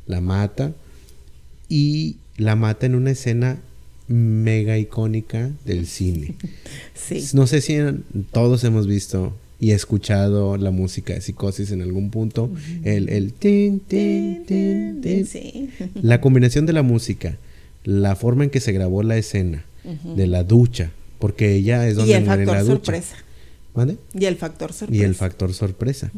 [0.06, 0.74] la mata
[1.68, 3.58] y la mata en una escena
[4.08, 6.34] mega icónica del cine.
[6.94, 7.24] Sí.
[7.32, 12.10] No sé si en- todos hemos visto y escuchado la música de Psicosis en algún
[12.10, 12.50] punto,
[12.84, 15.24] el, el tin, tin, tin, tin.
[15.26, 15.70] Sí.
[16.02, 17.38] La combinación de la música,
[17.88, 19.64] la forma en que se grabó la escena,
[20.14, 22.74] de la ducha, porque ella es donde Y el muere en factor ducha.
[22.74, 23.16] sorpresa.
[23.74, 23.96] ¿Mande?
[24.12, 25.02] Y el factor sorpresa.
[25.02, 26.12] Y el factor sorpresa.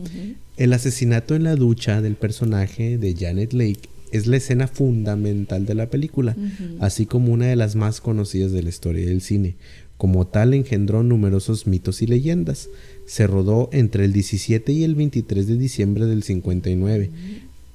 [0.57, 5.75] El asesinato en la ducha del personaje de Janet Lake es la escena fundamental de
[5.77, 6.35] la película,
[6.81, 9.55] así como una de las más conocidas de la historia del cine.
[9.97, 12.69] Como tal, engendró numerosos mitos y leyendas.
[13.07, 17.11] Se rodó entre el 17 y el 23 de diciembre del 59,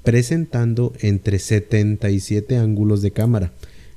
[0.03, 3.53] presentando entre 77 ángulos de cámara.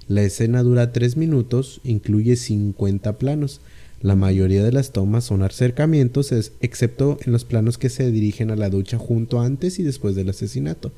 [0.09, 3.61] La escena dura 3 minutos, incluye 50 planos.
[4.01, 8.51] La mayoría de las tomas son acercamientos, es- excepto en los planos que se dirigen
[8.53, 10.93] a la ducha junto antes y después del asesinato.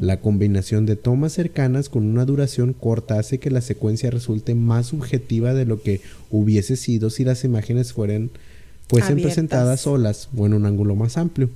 [0.00, 4.86] La combinación de tomas cercanas con una duración corta hace que la secuencia resulte más
[4.86, 8.30] subjetiva de lo que hubiese sido si las imágenes fueran
[8.88, 9.34] fuesen Abiertas.
[9.34, 11.50] presentadas solas o en un ángulo más amplio,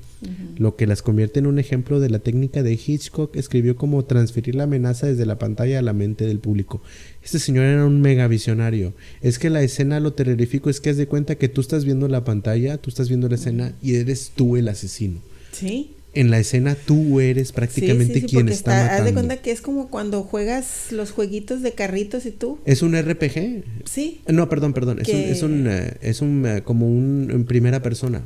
[0.56, 4.54] lo que las convierte en un ejemplo de la técnica de Hitchcock escribió como transferir
[4.54, 6.82] la amenaza desde la pantalla a la mente del público.
[7.22, 8.92] Este señor era un mega visionario.
[9.22, 12.08] Es que la escena, lo terrorífico es que haz de cuenta que tú estás viendo
[12.08, 15.20] la pantalla, tú estás viendo la escena y eres tú el asesino.
[15.52, 15.92] Sí.
[16.12, 19.14] En la escena tú eres prácticamente sí, sí, sí, quien porque está, Haz de matando.
[19.14, 22.58] cuenta que es como cuando juegas los jueguitos de carritos y tú.
[22.64, 23.62] Es un RPG.
[23.84, 24.20] Sí.
[24.26, 24.98] No, perdón, perdón.
[25.00, 28.22] Es un, es un, eh, es un, eh, como un en primera persona.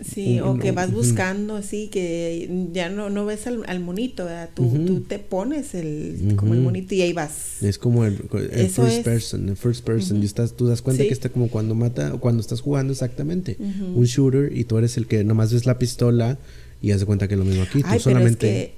[0.00, 4.50] Sí, o que vas buscando así, que ya no, no ves al, al monito, ¿verdad?
[4.54, 7.62] Tú, tú te pones el, como el monito y ahí vas.
[7.62, 9.04] Es como el, el Eso first es.
[9.04, 10.22] person, el first person.
[10.22, 11.08] Y estás, tú das cuenta Sí.
[11.08, 13.56] que está como cuando mata, o cuando estás jugando exactamente.
[13.58, 16.38] Un shooter y tú eres el que nomás ves la pistola
[16.80, 17.80] y haz de cuenta que es lo mismo aquí.
[17.82, 18.74] Tú Ay, pero es solamente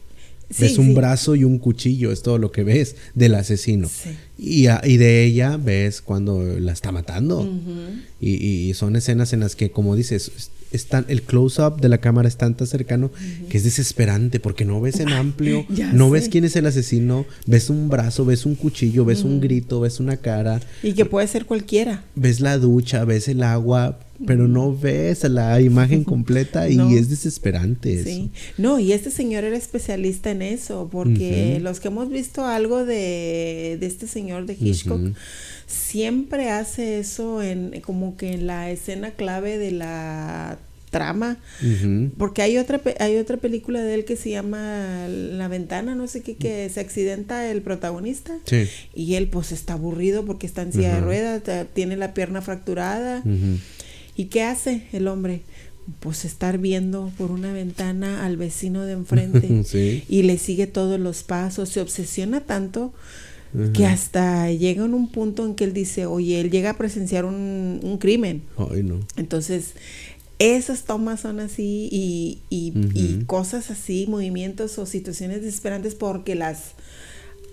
[0.59, 0.95] ves un sí.
[0.95, 3.89] brazo y un cuchillo, es todo lo que ves del asesino.
[3.89, 4.11] Sí.
[4.39, 7.49] Y, a- y de ella ves cuando la está matando.
[8.21, 11.99] Y, y son escenas en las que, como dices, es- están, el close-up de la
[11.99, 13.11] cámara es tan, tan cercano
[13.49, 16.13] que es desesperante porque no ves en amplio, no sé.
[16.13, 19.99] ves quién es el asesino, ves un brazo, ves un cuchillo, ves un grito, ves
[19.99, 22.05] una cara, Y que puede ser cualquiera.
[22.15, 26.91] ves la ducha, ves el agua, pero no ves la imagen completa y No.
[26.91, 28.05] es desesperante eso.
[28.05, 28.31] Sí.
[28.59, 33.77] No, y este señor era especialista en eso, porque los que hemos visto algo de,
[33.81, 35.01] de este señor de Hitchcock,
[35.67, 40.59] siempre hace eso en como que en la escena clave de la
[40.91, 41.39] trama.
[42.19, 46.21] Porque hay otra hay otra película de él que se llama La ventana, no sé
[46.23, 48.37] qué, que se accidenta el protagonista.
[48.45, 48.67] Sí.
[48.95, 51.43] Y él pues está aburrido porque está en silla de ruedas,
[51.75, 53.21] tiene la pierna fracturada.
[53.25, 53.59] Ujú.
[54.17, 55.43] ¿Y qué hace el hombre?
[56.01, 60.05] Pues estar viendo por una ventana al vecino de enfrente Sí.
[60.09, 62.93] y le sigue todos los pasos, se obsesiona tanto
[63.75, 67.25] que hasta llega en un punto en que él dice, oye, él llega a presenciar
[67.25, 68.43] un, un crimen.
[68.57, 69.01] Ay, no.
[69.17, 69.73] Entonces,
[70.39, 76.75] esas tomas son así y, y- cosas así, movimientos o situaciones desesperantes porque las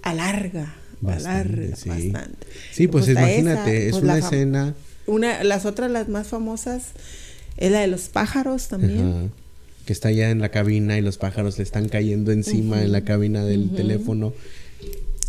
[0.04, 1.90] alarga, Bastante, alarga sí.
[1.90, 2.48] bastante.
[2.72, 4.76] Sí, pues está imagínate, esa, es pues, una escena...
[5.08, 6.84] Una, las otras, las más famosas,
[7.58, 9.00] es la de los pájaros también.
[9.10, 9.28] Ajá.
[9.86, 13.02] Que está ya en la cabina y los pájaros le están cayendo encima en la
[13.06, 14.34] cabina del teléfono.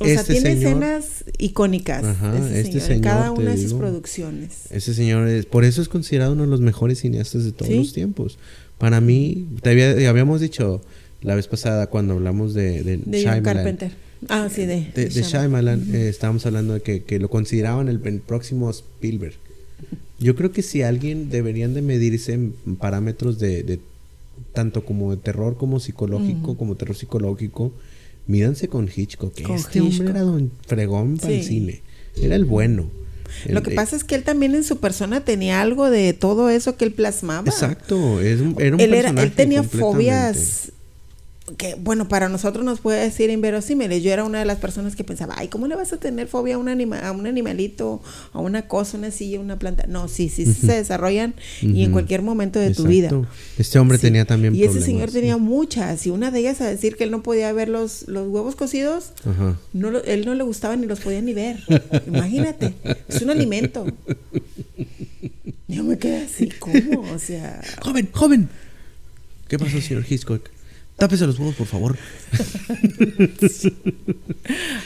[0.00, 2.04] O sea, Este tiene señor- escenas icónicas.
[2.04, 3.78] Ajá, ese este señor, en cada señor, una de sus digo.
[3.78, 4.50] producciones.
[4.70, 7.78] Ese señor es, por eso es considerado uno de los mejores cineastas de todos Sí.
[7.78, 8.38] los tiempos.
[8.78, 10.80] Para mí, te había- habíamos dicho
[11.22, 13.92] la vez pasada cuando hablamos de, de, De John Shyamalan, Carpenter.
[14.28, 18.00] Ah, sí, de, De, de Shyamalan, eh, estábamos hablando de que, que lo consideraban el,
[18.04, 19.34] el próximo Spielberg.
[20.18, 23.80] Yo creo que si alguien deberían de medirse en parámetros de, de
[24.52, 27.72] tanto como de terror como psicológico, como terror psicológico,
[28.26, 29.40] mídanse con Hitchcock.
[29.42, 30.10] Con este hombre Hitchcock.
[30.10, 31.82] era don fregón para el cine.
[32.20, 32.90] Era el bueno.
[33.48, 36.76] Lo que pasa es que él también en su persona tenía algo de todo eso
[36.76, 37.46] que él plasmaba.
[37.48, 40.72] Exacto, es un- era un él, era, él personaje tenía fobias
[41.56, 44.02] que, bueno, para nosotros nos puede decir inverosímiles.
[44.02, 46.56] Yo era una de las personas que pensaba, ay, ¿cómo le vas a tener fobia
[46.56, 49.86] a un, anima a un animalito, a una cosa, una silla, una planta?
[49.88, 53.10] No, sí, sí, se desarrollan y en cualquier momento de tu vida.
[53.56, 54.02] Este hombre Sí.
[54.02, 54.76] tenía también Y problemas.
[54.76, 55.14] ese señor sí.
[55.16, 58.28] tenía muchas, y una de ellas a decir que él no podía ver los, los
[58.28, 59.58] huevos cocidos, Ajá.
[59.72, 61.58] no lo- él no le gustaba ni los podía ni ver.
[62.06, 62.74] Imagínate,
[63.08, 63.86] es un alimento.
[65.68, 67.02] Yo me quedé así, ¿cómo?
[67.12, 68.48] O sea, Joven, joven.
[69.48, 70.42] ¿Qué pasó, señor Hitchcock?
[70.98, 71.96] Tápese los huevos, por favor.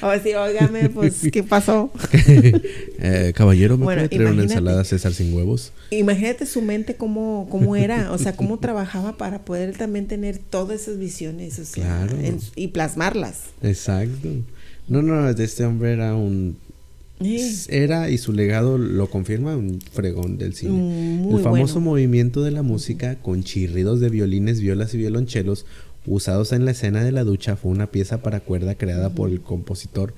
[0.02, 1.90] a ver si, óigame, pues, ¿qué pasó?
[3.04, 5.72] Eh, caballero, ¿me Bueno, puede traer una ensalada César sin huevos?
[5.90, 10.82] Imagínate su mente cómo, cómo era, o sea, cómo trabajaba para poder también tener todas
[10.82, 12.16] esas visiones, o sea, Claro.
[12.22, 13.40] en- y plasmarlas.
[13.62, 14.28] Exacto.
[14.88, 16.56] No, no, este hombre era un...
[17.20, 17.66] Sí.
[17.68, 20.72] Era, y su legado lo confirma, un fregón del cine.
[20.72, 21.90] Mm, muy el famoso bueno.
[21.90, 25.64] movimiento de la música con chirridos de violines, violas y violonchelos
[26.06, 29.40] usados en la escena de la ducha fue una pieza para cuerda creada por el
[29.40, 30.14] compositor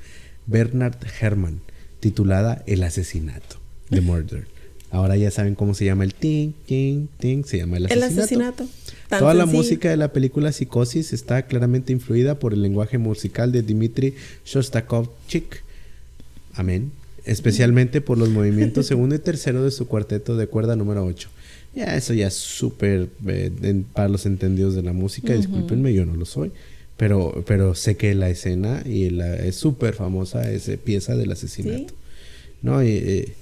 [0.47, 1.61] Bernard Herrmann,
[2.01, 3.57] titulada El asesinato,
[3.91, 4.47] The Murder.
[4.91, 8.21] Ahora ya saben cómo se llama el ting, ting, ting, se llama el El asesinato.
[8.23, 8.67] asesinato.
[9.09, 13.51] tan Toda la música de la película Psicosis está claramente influida por el lenguaje musical
[13.51, 15.63] de Dmitri Shostakovich.
[16.55, 16.93] Amén.
[17.25, 21.29] Especialmente por los movimientos segundo y tercero de su cuarteto de cuerda número 8.
[21.75, 25.35] Ya, eso ya es súper eh, para los entendidos de la música.
[25.35, 26.53] Discúlpenme, yo no lo soy.
[26.97, 31.89] Pero, pero sé que la escena y la, es súper famosa esa pieza del asesinato.
[31.89, 31.95] Sí.
[32.63, 33.33] No, y, eh,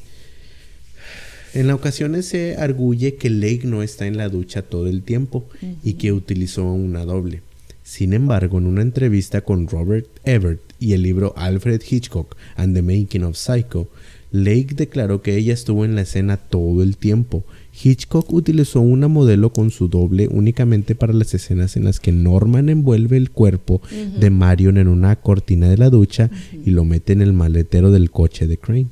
[1.54, 5.46] en la ocasiones se arguye que Lake no está en la ducha todo el tiempo
[5.84, 7.42] y que utilizó una doble.
[7.84, 12.80] Sin embargo, en una entrevista con Robert Ebert y el libro Alfred Hitchcock and the
[12.80, 13.88] Making of Psycho,
[14.32, 17.44] Lake declaró que ella estuvo en la escena todo el tiempo.
[17.82, 22.68] Hitchcock utilizó una modelo con su doble únicamente para las escenas en las que Norman
[22.68, 23.80] envuelve el cuerpo
[24.18, 26.30] de Marion en una cortina de la ducha
[26.64, 28.88] y lo mete en el maletero del coche de Crane.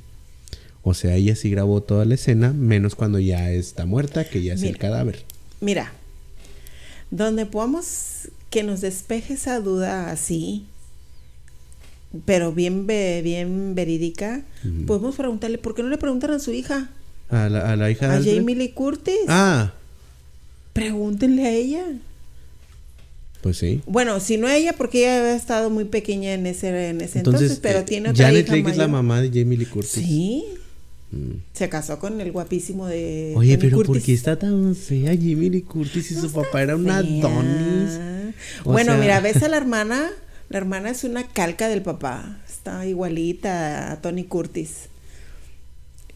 [0.83, 4.55] O sea, ella sí grabó toda la escena, menos cuando ya está muerta, que ya
[4.55, 5.25] es el cadáver.
[5.61, 5.93] Mira,
[7.11, 10.67] donde podamos que nos despeje esa duda así,
[12.25, 14.43] pero bien, bien verídica,
[14.87, 16.91] podemos preguntarle, ¿por qué no le preguntan a su hija?
[17.29, 18.37] A la, a la hija de A Alfred.
[18.39, 19.15] Jamie Lee Curtis.
[19.29, 19.73] Ah,
[20.73, 21.85] Pregúntenle a ella.
[23.43, 23.81] pues sí.
[23.87, 27.19] Bueno, si no a ella, porque ella había estado muy pequeña en ese, en ese
[27.19, 29.91] entonces, pero eh, tiene otra Janet hija Leigh es la mamá de Jamie Lee Curtis.
[29.93, 30.45] Sí,
[31.13, 31.41] Mm.
[31.55, 34.05] se casó con el guapísimo de Oye, pero ¿por Curtis.
[34.05, 36.99] qué está tan fea Jamie Lee Curtis y su papá era una.
[36.99, 37.99] Adonis?
[38.65, 40.09] O Bueno, sea- mira, ves a la hermana,
[40.51, 44.89] la hermana es una calca del papá, está igualita a Tony Curtis.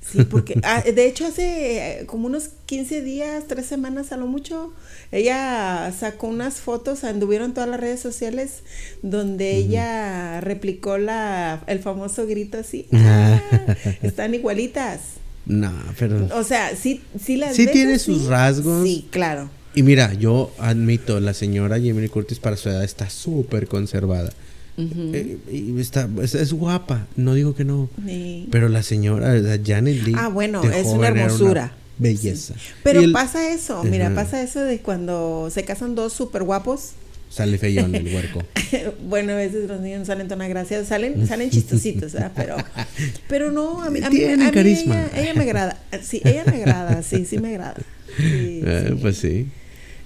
[0.06, 4.26] Sí, porque ah, de hecho hace eh, como unos 15 días, tres semanas a lo
[4.26, 4.72] mucho,
[5.12, 8.64] ella sacó unas fotos, anduvieron todas las redes sociales
[9.02, 12.86] donde ella replicó la el famoso grito así.
[12.92, 13.40] "Ah",
[14.02, 15.00] están igualitas.
[15.46, 16.26] No, pero...
[16.36, 18.04] O sea, sí, sí las Sí ves tiene así.
[18.14, 18.82] sus rasgos.
[18.86, 19.48] Sí, claro.
[19.74, 24.32] Y mira, yo admito, la señora Jamie Curtis para su edad está súper conservada.
[24.76, 27.88] Eh, y está, es, es guapa, no digo que no.
[28.06, 28.48] Sí.
[28.50, 30.14] Pero la señora, la Janet Lee.
[30.16, 31.72] Ah, bueno, es una hermosura.
[31.98, 32.54] belleza.
[32.82, 34.16] Pero Y el- pasa eso, mira, Ajá.
[34.16, 36.90] pasa eso de cuando se casan dos súper guapos.
[37.30, 38.42] Sale feyón el huerco.
[39.08, 42.32] bueno, a veces los niños no salen tan agraciados, salen, salen chistositos, ¿verdad?
[42.34, 42.56] Pero,
[43.28, 45.06] pero no, a mí, a mí, Tienen a mí carisma.
[45.14, 47.76] Ella, ella me agrada, sí, ella me agrada, sí, sí me agrada.
[48.16, 48.94] Sí, Eh, sí.
[49.00, 49.46] Pues sí.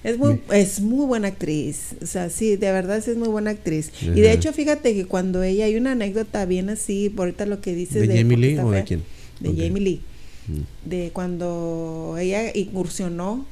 [0.03, 1.95] Es muy, es muy buena actriz.
[2.01, 3.91] O sea, sí, de verdad sí es muy buena actriz.
[4.01, 7.59] Y de hecho, fíjate que cuando ella hay una anécdota bien así, por ahorita lo
[7.59, 9.03] que dices ¿De Jamie por qué Lee o de quién?
[9.39, 9.49] De.
[9.49, 10.01] Jamie Lee.
[10.47, 10.89] Mm.
[10.89, 13.45] De cuando ella incursionó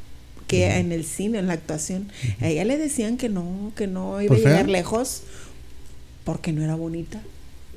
[0.47, 2.07] que en el cine, en la actuación,
[2.39, 5.23] a ella le decían que no, que no iba a llegar lejos
[6.23, 7.21] porque no era bonita.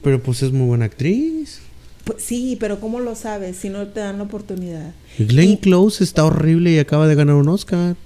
[0.02, 1.60] Pero pues es muy buena actriz.
[2.04, 4.92] Pues, sí, pero ¿cómo lo sabes si no te dan la oportunidad?
[5.18, 7.96] Glenn Y- Close está horrible y acaba de ganar un Oscar.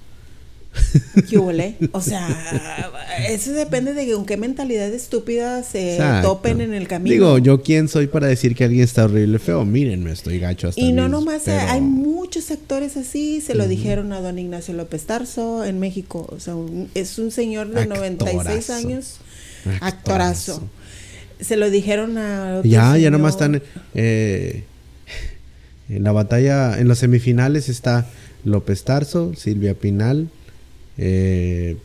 [1.29, 1.75] ¿Qué huele?
[1.93, 2.27] O sea,
[3.29, 6.27] eso depende de con qué mentalidad estúpida se Exacto.
[6.29, 7.13] topen en el camino.
[7.13, 9.63] Digo, yo quién soy para decir que alguien está horrible feo.
[9.65, 13.67] Mírenme, estoy gacho hasta y no mis- nomás, pero- hay muchos actores así, se lo
[13.67, 17.85] dijeron a don Ignacio López Tarso en México, o sea, un- es un señor de
[17.85, 18.73] 96 Actorazo.
[18.73, 19.17] años,
[19.81, 19.85] Actorazo.
[19.85, 20.69] actorazo.
[21.39, 23.11] Se lo dijeron a otro Ya, ya señor.
[23.13, 23.61] nomás están
[23.93, 24.63] eh,
[25.89, 28.07] en la batalla, en las semifinales está
[28.43, 30.29] López Tarso, Silvia Pinal,
[30.97, 31.77] eh,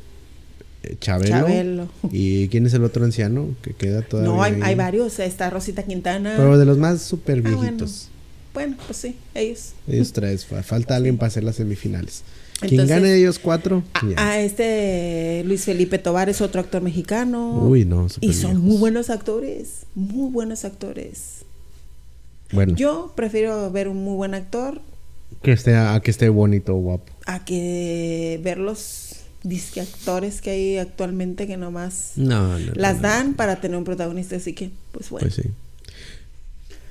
[1.00, 1.28] Chabelo.
[1.30, 1.88] Chabelo.
[2.10, 4.32] ¿Y quién es el otro anciano que queda todavía?
[4.32, 5.18] No, hay, hay varios.
[5.18, 6.34] Está Rosita Quintana.
[6.36, 7.60] Pero de los más súper Ah, bueno.
[7.60, 8.08] viejitos.
[8.54, 9.72] Bueno, pues sí, ellos.
[9.86, 10.44] Ellos tres.
[10.46, 12.22] fa- Falta alguien para hacer las semifinales.
[12.60, 13.82] Quien gane de ellos cuatro.
[14.16, 17.62] A, este Luis Felipe Tobar es otro actor mexicano.
[17.64, 18.06] Uy, no.
[18.20, 18.54] Y son viejos.
[18.62, 19.86] muy buenos actores.
[19.94, 21.44] Muy buenos actores.
[22.52, 24.80] Bueno, Yo prefiero ver un muy buen actor
[25.42, 27.12] que esté, a que esté bonito, guapo.
[27.26, 32.96] a que ver los disque actores que hay actualmente que nomás No, no, no, las
[32.96, 33.02] no.
[33.02, 34.36] dan para tener un protagonista.
[34.36, 35.26] Así que, pues bueno.
[35.26, 35.50] Pues sí.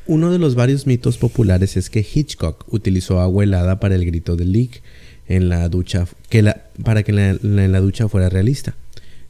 [0.08, 4.36] Uno de los varios mitos populares es que Hitchcock utilizó agua helada para el grito
[4.36, 4.82] de Leak
[5.28, 8.74] en la ducha, que la, para que la, la- en la ducha fuera realista.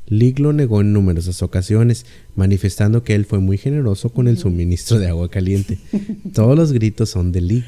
[0.07, 2.05] Leak lo negó en numerosas ocasiones,
[2.35, 5.77] manifestando que él fue muy generoso con el suministro de agua caliente.
[6.33, 7.65] Todos los gritos son de Leak.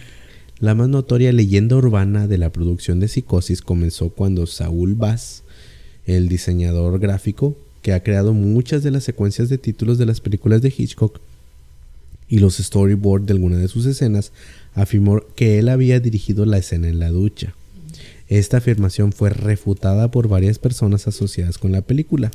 [0.62, 5.42] La más notoria leyenda urbana de la producción de Psicosis comenzó cuando Saúl Bass,
[6.06, 10.62] el diseñador gráfico que ha creado muchas de las secuencias de títulos de las películas
[10.62, 11.20] de Hitchcock,
[12.30, 14.34] y los storyboards de alguna de sus escenas,
[14.76, 17.56] afirmó que él había dirigido la escena en la ducha.
[18.30, 22.30] Esta afirmación fue refutada por varias personas asociadas con la película.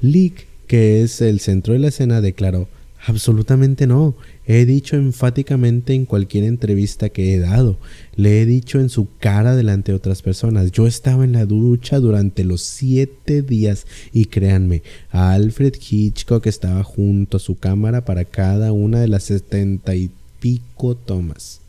[0.00, 2.68] Leak, que es el centro de la escena, declaró,
[3.06, 7.78] absolutamente no, he dicho enfáticamente en cualquier entrevista que he dado,
[8.16, 12.00] le he dicho en su cara delante de otras personas, yo estaba en la ducha
[12.00, 18.72] durante los siete días y créanme, Alfred Hitchcock estaba junto a su cámara para cada
[18.72, 21.60] una de las setenta y pico tomas.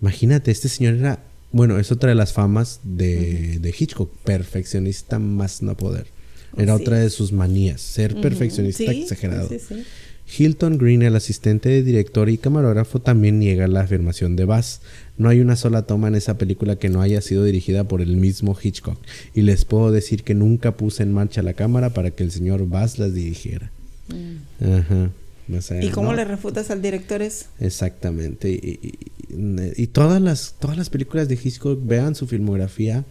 [0.00, 5.60] Imagínate, este señor era, bueno, es otra de las famas de, de Hitchcock, perfeccionista más
[5.60, 6.06] no poder.
[6.56, 6.82] Era Sí.
[6.82, 9.48] otra de sus manías, ser perfeccionista Sí, exagerado.
[9.48, 9.84] sí.
[10.38, 14.82] Hilton Green, el asistente de director y camarógrafo, también niega la afirmación de Bass.
[15.16, 18.16] No hay una sola toma en esa película que no haya sido dirigida por el
[18.18, 18.98] mismo Hitchcock.
[19.34, 22.68] Y les puedo decir que nunca puse en marcha la cámara para que el señor
[22.68, 23.70] Bass las dirigiera.
[24.60, 25.10] Ajá.
[25.56, 25.82] O sea, Mm.
[25.84, 26.16] ¿Y cómo no.
[26.16, 27.46] le refutas al director eso?
[27.58, 28.50] Exactamente.
[28.50, 28.98] Y-
[29.76, 33.04] y todas las todas las películas de Hitchcock, vean su filmografía,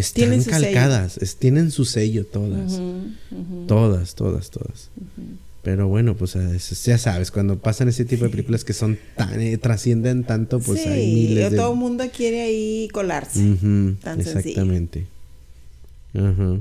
[0.00, 2.80] están Tienen calcadas, es- tienen su sello todas.
[3.66, 4.90] Todas, todas, todas.
[5.62, 9.40] Pero bueno, pues eh, ya sabes, cuando pasan ese tipo de películas que son tan,
[9.40, 11.56] eh, trascienden tanto, pues sí, hay miles de...
[11.56, 13.40] todo el mundo quiere ahí colarse.
[14.02, 15.06] Tan exactamente.
[16.14, 16.58] Ajá.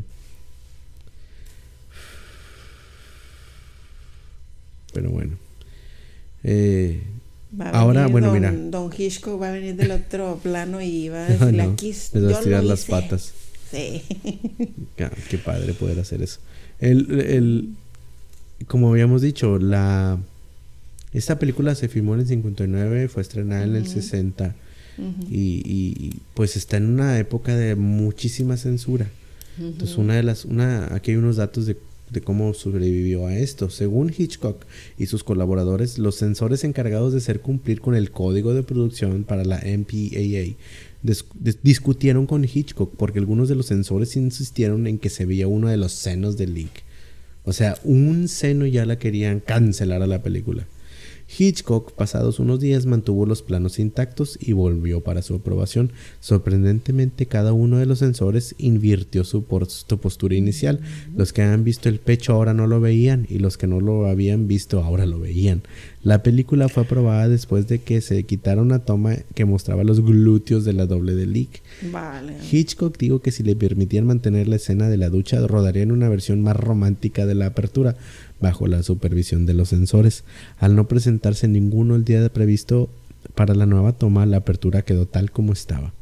[4.94, 5.34] Pero bueno.
[6.44, 7.04] Eh,
[7.60, 8.51] Va a Ahora, venir bueno, don, mira.
[8.51, 11.88] Don Hitchcock va a venir del otro plano y va a decirle no, aquí.
[11.88, 12.91] les va a estirar las hice".
[12.91, 13.34] patas.
[13.72, 14.01] Sí.
[14.99, 16.39] Ah, qué padre poder hacer eso.
[16.80, 17.70] El, el-
[18.68, 20.18] como habíamos dicho, la
[21.14, 23.91] esta película se filmó en el 59, fue estrenada en el Ujú.
[23.91, 24.56] 60
[24.97, 29.08] Ujú, y, y, pues está en una época de muchísima censura.
[29.60, 31.78] Entonces una de las, una, aquí hay unos datos de,
[32.12, 33.70] de cómo sobrevivió a esto.
[33.70, 34.66] Según Hitchcock
[34.97, 39.43] y sus colaboradores, los censores encargados de hacer cumplir con el código de producción para
[39.43, 40.56] la MPAA
[41.03, 45.47] dis- dis- discutieron con Hitchcock porque algunos de los censores insistieron en que se veía
[45.47, 46.84] uno de los senos de Leak.
[47.43, 50.68] O sea, un seno ya la querían cancelar a la película.
[51.28, 55.91] Hitchcock, pasados unos días, mantuvo los planos intactos y volvió para su aprobación.
[56.19, 60.80] Sorprendentemente, cada uno de los sensores invirtió su, postura inicial.
[61.15, 64.07] Los que habían visto el pecho ahora no lo veían y los que no lo
[64.07, 65.63] habían visto ahora lo veían.
[66.03, 70.63] La película fue aprobada después de que se quitara una toma que mostraba los glúteos
[70.63, 71.63] de la doble de Leak.
[71.91, 72.36] Vale.
[72.51, 76.41] Hitchcock dijo que si le permitían mantener la escena de la ducha, rodarían una versión
[76.41, 77.95] más romántica de la apertura,
[78.40, 80.24] bajo la supervisión de los sensores.
[80.60, 82.90] Al no presentarse ninguno el día previsto
[83.34, 85.94] para la nueva toma, la apertura quedó tal como estaba.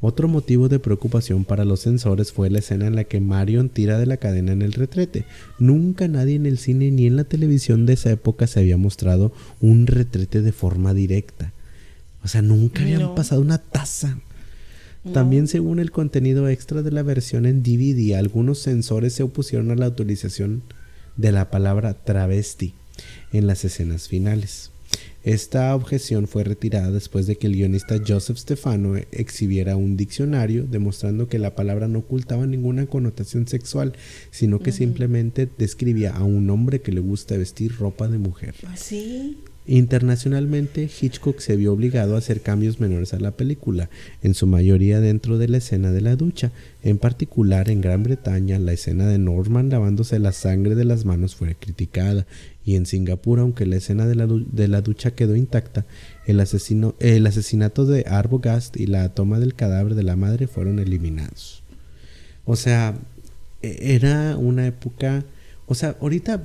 [0.00, 3.98] Otro motivo de preocupación para los sensores fue la escena en la que Marion tira
[3.98, 5.24] de la cadena en el retrete.
[5.58, 9.32] Nunca nadie en el cine ni en la televisión de esa época se había mostrado
[9.60, 11.52] un retrete de forma directa.
[12.22, 13.14] O sea, nunca habían No.
[13.16, 14.18] pasado una taza.
[15.12, 19.74] También según el contenido extra de la versión en DVD, algunos sensores se opusieron a
[19.74, 20.62] la utilización
[21.18, 22.72] de la palabra travesti
[23.32, 24.70] en las escenas finales.
[25.24, 31.28] Esta objeción fue retirada después de que el guionista Joseph Stefano exhibiera un diccionario demostrando
[31.28, 33.92] que la palabra no ocultaba ninguna connotación sexual,
[34.30, 38.54] sino que simplemente describía a un hombre que le gusta vestir ropa de mujer.
[38.62, 39.36] Pues sí.
[39.70, 43.90] Internacionalmente, Hitchcock se vio obligado a hacer cambios menores a la película,
[44.22, 46.52] en su mayoría dentro de la escena de la ducha.
[46.82, 51.36] En particular, en Gran Bretaña, la escena de Norman lavándose la sangre de las manos
[51.36, 52.26] fue criticada,
[52.64, 54.14] y en Singapur, aunque la escena de
[54.68, 55.84] la, ducha quedó intacta,
[56.26, 60.78] el, asesino, el asesinato de Arbogast y la toma del cadáver de la madre fueron
[60.78, 61.62] eliminados.
[62.46, 62.96] O sea,
[63.60, 65.24] e, era una época,
[65.68, 66.42] o sea, ahorita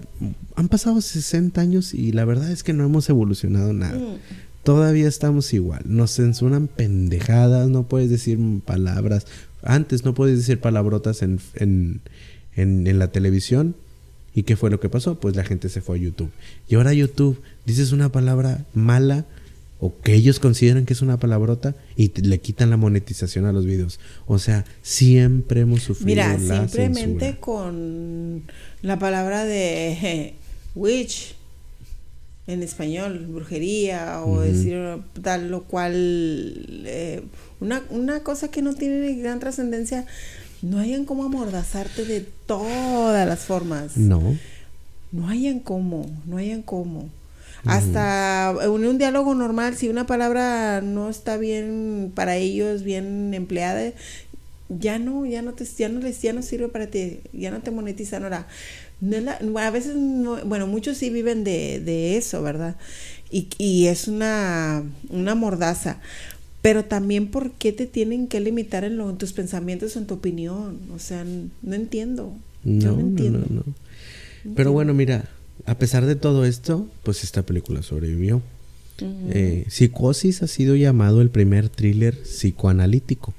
[0.55, 3.97] han pasado 60 años y la verdad es que no hemos evolucionado nada.
[3.97, 4.17] Mm.
[4.63, 5.81] Todavía estamos igual.
[5.85, 9.25] Nos censuran pendejadas, no puedes decir palabras.
[9.61, 12.01] Antes no puedes decir palabrotas en, en,
[12.55, 13.75] en, en la televisión.
[14.35, 15.19] ¿Y qué fue lo que pasó?
[15.19, 16.31] Pues la gente se fue a YouTube.
[16.67, 19.25] Y ahora YouTube, dices una palabra mala
[19.85, 23.51] o que ellos consideran que es una palabrota y te- le quitan la monetización a
[23.51, 23.99] los videos.
[24.27, 27.41] O sea, siempre hemos sufrido Mira, la simplemente censura.
[27.41, 28.43] con
[28.81, 30.33] la palabra de eh,
[30.75, 31.35] witch
[32.47, 34.77] en español, brujería o decir
[35.21, 35.93] tal lo cual,
[36.85, 37.23] eh,
[37.61, 40.05] una, una cosa que no tiene gran trascendencia,
[40.61, 43.97] no hayan cómo amordazarte de todas las formas.
[43.97, 44.37] No.
[45.11, 47.09] No hayan cómo, no hayan cómo.
[47.65, 53.93] Hasta en un diálogo normal, si una palabra no está bien para ellos, bien empleada,
[54.69, 57.61] ya no, ya no te, ya no les, ya no sirve para ti, ya no
[57.61, 58.47] te monetizan ahora.
[59.01, 62.75] No la- a veces, no- bueno, muchos sí viven de, de eso, ¿verdad?
[63.31, 65.99] Y, y es una, una mordaza.
[66.61, 70.07] Pero también, ¿por qué te tienen que limitar en, lo, en tus pensamientos o en
[70.07, 70.79] tu opinión?
[70.95, 71.25] O sea,
[71.61, 72.33] no entiendo.
[72.63, 73.39] Yo No, no no, entiendo.
[73.39, 73.63] no, no.
[74.55, 75.25] Pero bueno, mira,
[75.65, 78.41] a pesar de todo esto, pues esta película sobrevivió.
[79.29, 83.33] Eh, Psicosis ha sido llamado el primer thriller psicoanalítico.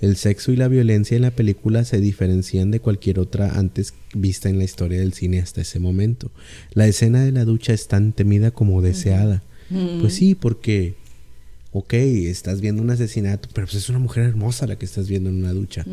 [0.00, 4.48] El sexo y la violencia en la película se diferencian de cualquier otra antes vista
[4.48, 6.30] en la historia del cine hasta ese momento.
[6.72, 9.42] La escena de la ducha es tan temida como deseada.
[10.00, 10.94] Pues sí, porque,
[11.72, 15.28] ok, estás viendo un asesinato, pero pues es una mujer hermosa la que estás viendo
[15.28, 15.84] en una ducha.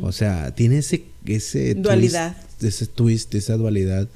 [0.00, 2.36] O sea, tiene ese, ese Dualidad.
[2.58, 4.08] twist, ese twist, esa dualidad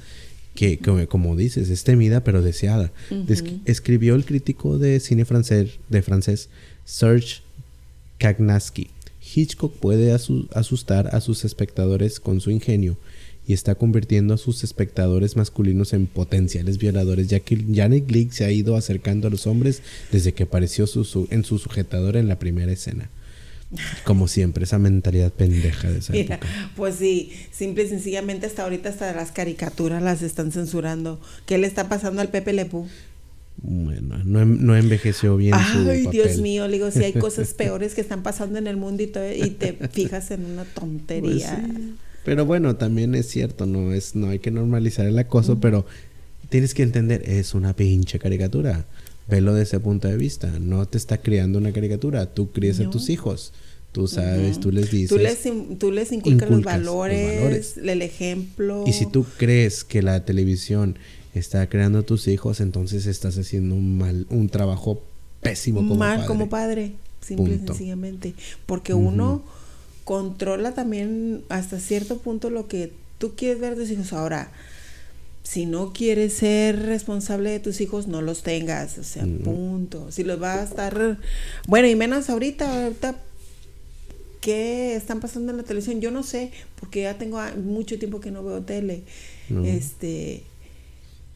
[0.55, 2.93] que, como, como dices, es temida pero deseada.
[3.65, 6.49] Escribió el crítico de cine francés, de francés
[6.85, 7.41] Serge
[8.19, 8.89] Kagnaski.
[9.35, 12.97] Hitchcock puede asu- asustar a sus espectadores con su ingenio
[13.47, 18.45] y está convirtiendo a sus espectadores masculinos en potenciales violadores, ya que Janet Glick se
[18.45, 19.83] ha ido acercando a los hombres
[20.13, 23.11] desde que apareció su- su- en su sujetador en la primera escena.
[24.05, 26.51] Como siempre, esa mentalidad pendeja de esa Mira, época.
[26.77, 31.21] pues sí, simple y sencillamente hasta ahorita hasta las caricaturas las están censurando.
[31.47, 32.87] ¿Qué le está pasando al Pepe Lepú?
[33.57, 36.11] Bueno, no, em- no envejeció bien su Ay, papel.
[36.11, 39.07] Dios mío, le digo, si hay cosas peores que están pasando en el mundo y,
[39.07, 41.57] todo- y te fijas en una Pues tontería.
[41.65, 41.95] sí.
[42.25, 45.87] Pero bueno, también es cierto, no es, no hay que normalizar el acoso, pero
[46.49, 48.87] tienes que entender, es una pinche caricatura.
[49.29, 50.51] Velo desde ese punto de vista.
[50.61, 53.53] No te está criando una caricatura, tú crías a tus hijos.
[53.95, 55.09] Tú sabes, tú les dices.
[55.09, 57.77] Tú les, in- tú les inculcas, los, Inculcas los valores, valores.
[57.79, 58.83] el ejemplo.
[58.89, 60.99] Y si tú crees que la televisión
[61.33, 65.01] está creando a tus hijos, entonces estás haciendo un mal, un trabajo
[65.41, 66.27] pésimo como mal padre.
[66.27, 68.35] como padre, simple y sencillamente.
[68.67, 69.45] Porque uno
[70.03, 74.13] controla también hasta cierto punto lo que tú quieres ver de tus hijos.
[74.13, 74.51] Ahora,
[75.45, 78.99] si no quieres ser responsable de tus hijos, no los tengas.
[78.99, 80.11] O sea, punto.
[80.11, 81.19] Si los va a estar.
[81.69, 83.21] Bueno, y menos ahorita, ahorita.
[84.45, 86.03] ¿Qué están pasando en la televisión?
[86.03, 89.05] Yo no sé, porque ya tengo mucho tiempo que no veo tele.
[89.65, 90.43] Este.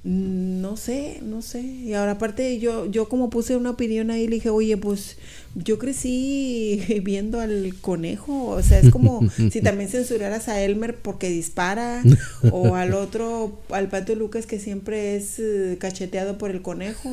[0.04, 1.60] No sé, no sé.
[1.62, 5.16] Y ahora aparte yo, yo como puse una opinión ahí, le dije, oye, pues
[5.54, 8.48] yo crecí viendo al conejo.
[8.48, 12.02] O sea, es como si también censuraras a Elmer porque dispara,
[12.52, 17.08] o al otro, al Pato Lucas que siempre es eh, cacheteado por el conejo.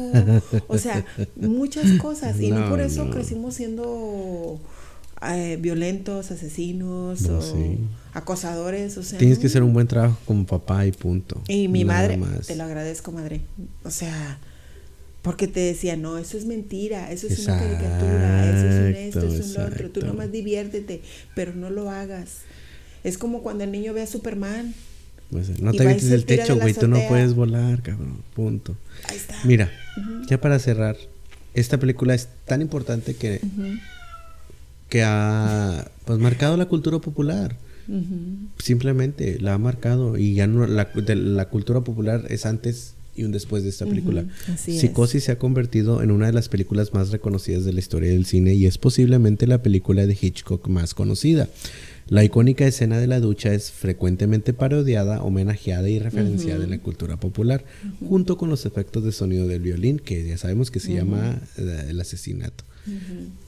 [0.67, 1.05] O sea,
[1.37, 2.39] muchas cosas.
[2.41, 3.11] Y no, No, por eso no.
[3.11, 4.59] crecimos siendo
[5.21, 7.79] eh, violentos, asesinos No, o sí.
[8.13, 8.97] acosadores.
[8.97, 11.41] O sea, Tienes que hacer un buen trabajo como papá y punto.
[11.47, 12.47] Y mi Nada madre, más.
[12.47, 13.41] te lo agradezco, madre.
[13.83, 14.39] O sea,
[15.21, 19.19] porque te decía, no, eso es mentira, eso es una caricatura, eso es un esto,
[19.27, 21.01] eso es un otro, tú nomás diviértete,
[21.33, 22.39] pero no lo hagas.
[23.03, 24.73] Es como cuando el niño ve a Superman.
[25.31, 26.73] Pues, no te avientes de techo, güey.
[26.73, 28.21] Tú no puedes volar, cabrón.
[28.35, 28.75] Punto.
[29.09, 29.35] Ahí está.
[29.43, 29.71] Mira,
[30.29, 30.95] ya para cerrar,
[31.55, 33.41] esta película es tan importante que,
[34.89, 37.57] que ha pues, marcado la cultura popular.
[38.57, 43.23] Simplemente la ha marcado y ya no la, de- la cultura popular es antes y
[43.23, 44.25] un después de esta película.
[44.53, 44.79] Es.
[44.79, 48.25] Psicosis se ha convertido en una de las películas más reconocidas de la historia del
[48.25, 51.47] cine y es posiblemente la película de Hitchcock más conocida.
[52.07, 57.17] La icónica escena de la ducha es frecuentemente parodiada, homenajeada y referenciada en la cultura
[57.17, 57.63] popular,
[58.07, 61.85] junto con los efectos de sonido del violín, que ya sabemos que se llama eh,
[61.89, 62.63] el asesinato.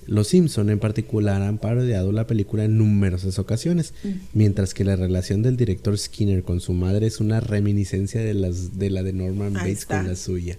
[0.08, 3.94] Los Simpson en particular han parodiado la película en numerosas ocasiones,
[4.34, 8.78] mientras que la relación del director Skinner con su madre es una reminiscencia de, las,
[8.80, 10.58] de la de Norman Ahí Bates con la suya.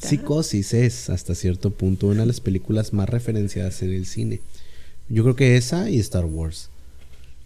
[0.00, 4.40] Psicosis es, hasta cierto punto, una de las películas más referenciadas en el cine.
[5.08, 6.70] Yo creo que esa y Star Wars.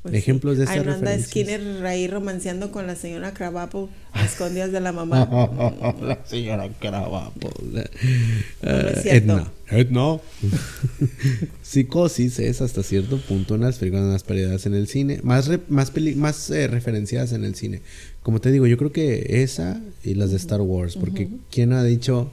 [0.03, 1.23] Pues Ejemplos de Ahí estas no anda.
[1.23, 5.29] Skinner ahí romanceando con la señora Crabapple a escondidas de la mamá.
[6.03, 7.51] la señora Krabappel.
[7.63, 9.17] No, no es Eh.
[9.17, 9.53] Edna.
[9.71, 10.19] Edna.
[11.63, 15.47] Psicosis es hasta cierto punto una de las películas más peleadas en el cine, más
[15.47, 17.81] re- más peli- más eh, referenciadas en el cine.
[18.23, 21.85] Como te digo, yo creo que esa y las de Star Wars, porque quién ha
[21.85, 22.31] dicho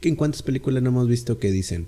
[0.00, 1.86] que en cuántas películas no hemos visto que dicen,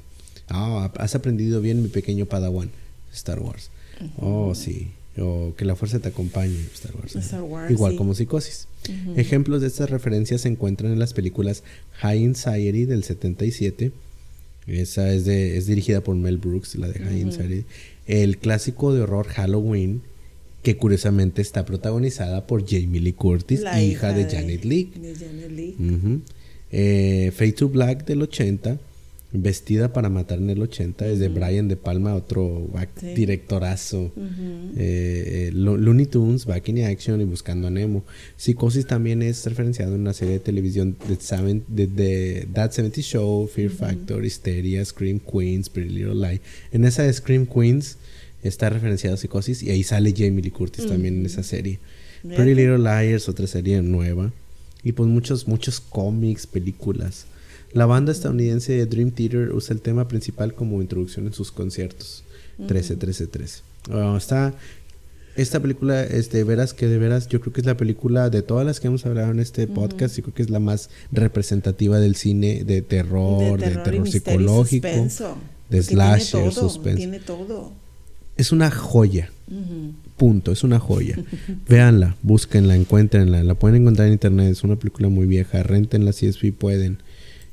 [0.49, 2.71] "Ah, has aprendido bien mi pequeño Padawan."
[3.13, 3.71] Star Wars.
[4.19, 4.89] Oh, sí.
[5.19, 7.15] O que la fuerza te acompañe, Star Wars.
[7.17, 7.99] Star Wars, Igual sí.
[7.99, 8.67] como Psicosis.
[9.17, 11.63] Ejemplos de estas referencias se encuentran en las películas
[12.01, 13.93] High Anxiety del 77.
[14.67, 17.65] Esa es, de, es dirigida por Mel Brooks, la de High Anxiety.
[18.07, 20.03] El clásico de horror Halloween,
[20.63, 24.91] que curiosamente está protagonizada por Jamie Lee Curtis, La hija, de, Janet Leigh.
[24.97, 25.77] De Janet Leigh.
[25.79, 26.21] Ujú.
[26.73, 28.79] Eh, Fade to Black del 80,
[29.37, 32.71] Vestida para matar en el 80, es de Brian De Palma, otro
[33.01, 33.15] Sí.
[33.15, 34.13] directorazo.
[34.17, 38.05] Eh, eh, Lo- Looney Tunes, Back in Action y Buscando a Nemo.
[38.37, 43.01] Psicosis también es referenciado en una serie de televisión de, Seven- de, de That 70
[43.03, 46.41] Show, Fear Factor, Hysteria, Scream Queens, Pretty Little Lie.
[46.71, 47.99] En esa de Scream Queens
[48.45, 51.81] está referenciado Psicosis y ahí sale Jamie Lee Curtis también en esa serie.
[52.23, 54.33] Pretty Little Liars, otra serie nueva.
[54.85, 57.27] Y pues muchos, muchos cómics, películas.
[57.75, 62.25] La banda estadounidense de Dream Theater usa el tema principal como introducción en sus conciertos.
[62.67, 63.61] 13, 13, 13.
[63.91, 64.55] Ah, está,
[65.37, 68.43] esta película es de veras que de veras yo creo que es la película de
[68.43, 71.99] todas las que hemos hablado en este podcast, yo creo que es la más representativa
[71.99, 74.89] del cine de terror, de terror, misterio y psicológico.
[74.89, 75.37] suspenso,
[75.69, 76.97] de slasher, tiene todo, suspenso.
[76.99, 77.73] Tiene todo.
[78.37, 79.31] Es una joya.
[80.17, 81.19] Punto, es una joya.
[81.69, 83.43] Véanla, búsquenla, encuéntrenla.
[83.43, 84.51] La pueden encontrar en internet.
[84.51, 85.63] Es una película muy vieja.
[85.63, 86.99] Rentenla si es si pueden.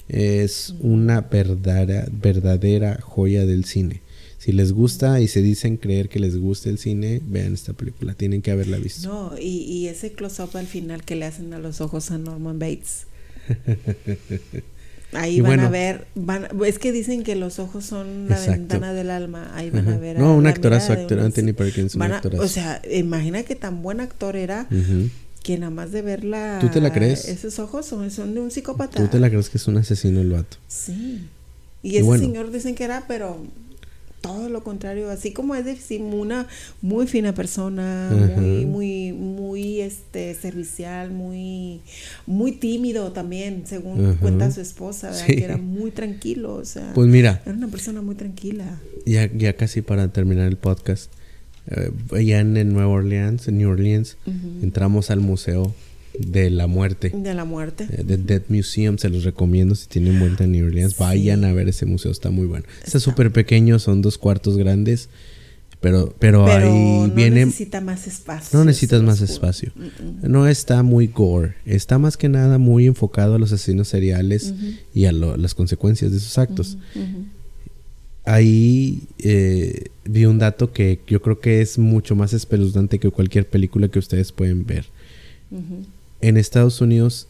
[0.10, 4.02] Es una verdadera, verdadera joya del cine.
[4.38, 8.14] Si les gusta y se dicen creer que les gusta el cine, vean esta película.
[8.16, 9.08] Tienen que haberla visto.
[9.08, 12.58] No, y, y ese close-up al final que le hacen a los ojos a Norman
[12.58, 13.06] Bates.
[15.14, 15.64] Ahí Y van bueno.
[15.68, 18.52] a ver, van, es que dicen que los ojos son la Exacto.
[18.60, 19.52] ventana del alma.
[19.56, 19.98] Ahí van Ajá.
[19.98, 20.18] a ver.
[20.18, 22.44] No, a un actorazo, actor una- Anthony Perkins, un a- actorazo.
[22.44, 25.10] O sea, imagina que tan buen actor era Ujú.
[25.44, 27.28] Que nada más de ver la, ¿Tú te la crees?
[27.28, 28.98] Esos ojos son, son de un psicópata.
[29.02, 30.58] ¿Tú te la crees que es un asesino el vato?
[30.68, 31.28] Sí.
[31.84, 32.24] Y Y ese bueno.
[32.24, 33.38] señor dicen que era, pero
[34.22, 36.46] todo lo contrario, así como es de sí, una
[36.84, 38.40] muy fina persona, Ajá.
[38.40, 41.82] muy, muy, muy este servicial, muy,
[42.28, 44.20] muy tímido también, según Ajá.
[44.20, 48.14] cuenta su esposa, que era muy tranquilo, o sea, Pues mira, era una persona muy
[48.14, 48.80] tranquila.
[49.08, 51.12] ya, ya casi para terminar el podcast.
[51.68, 54.18] Eh, allá en, en Nueva Orleans, en New Orleans,
[54.62, 55.74] entramos al Museo
[56.20, 57.12] de la Muerte.
[57.16, 57.88] De la muerte.
[57.90, 60.92] Eh, The Dead Museum, se los recomiendo si tienen vuelta en New Orleans.
[60.94, 60.98] Sí.
[61.00, 62.66] Vayan a ver ese museo, está muy bueno.
[62.84, 65.08] Está súper pequeño, son dos cuartos grandes,
[65.80, 67.46] pero, pero, Pero ahí no viene...
[67.46, 68.60] necesita más espacio.
[68.60, 69.72] No necesitas más espacio.
[70.22, 74.54] No está muy gore, está más que nada muy enfocado a los asesinos seriales
[74.94, 76.78] y a lo- las consecuencias de sus actos.
[78.24, 83.48] Ahí eh, vi un dato que yo creo que es mucho más espeluznante que cualquier
[83.48, 84.86] película que ustedes pueden ver.
[86.22, 87.28] En Estados Unidos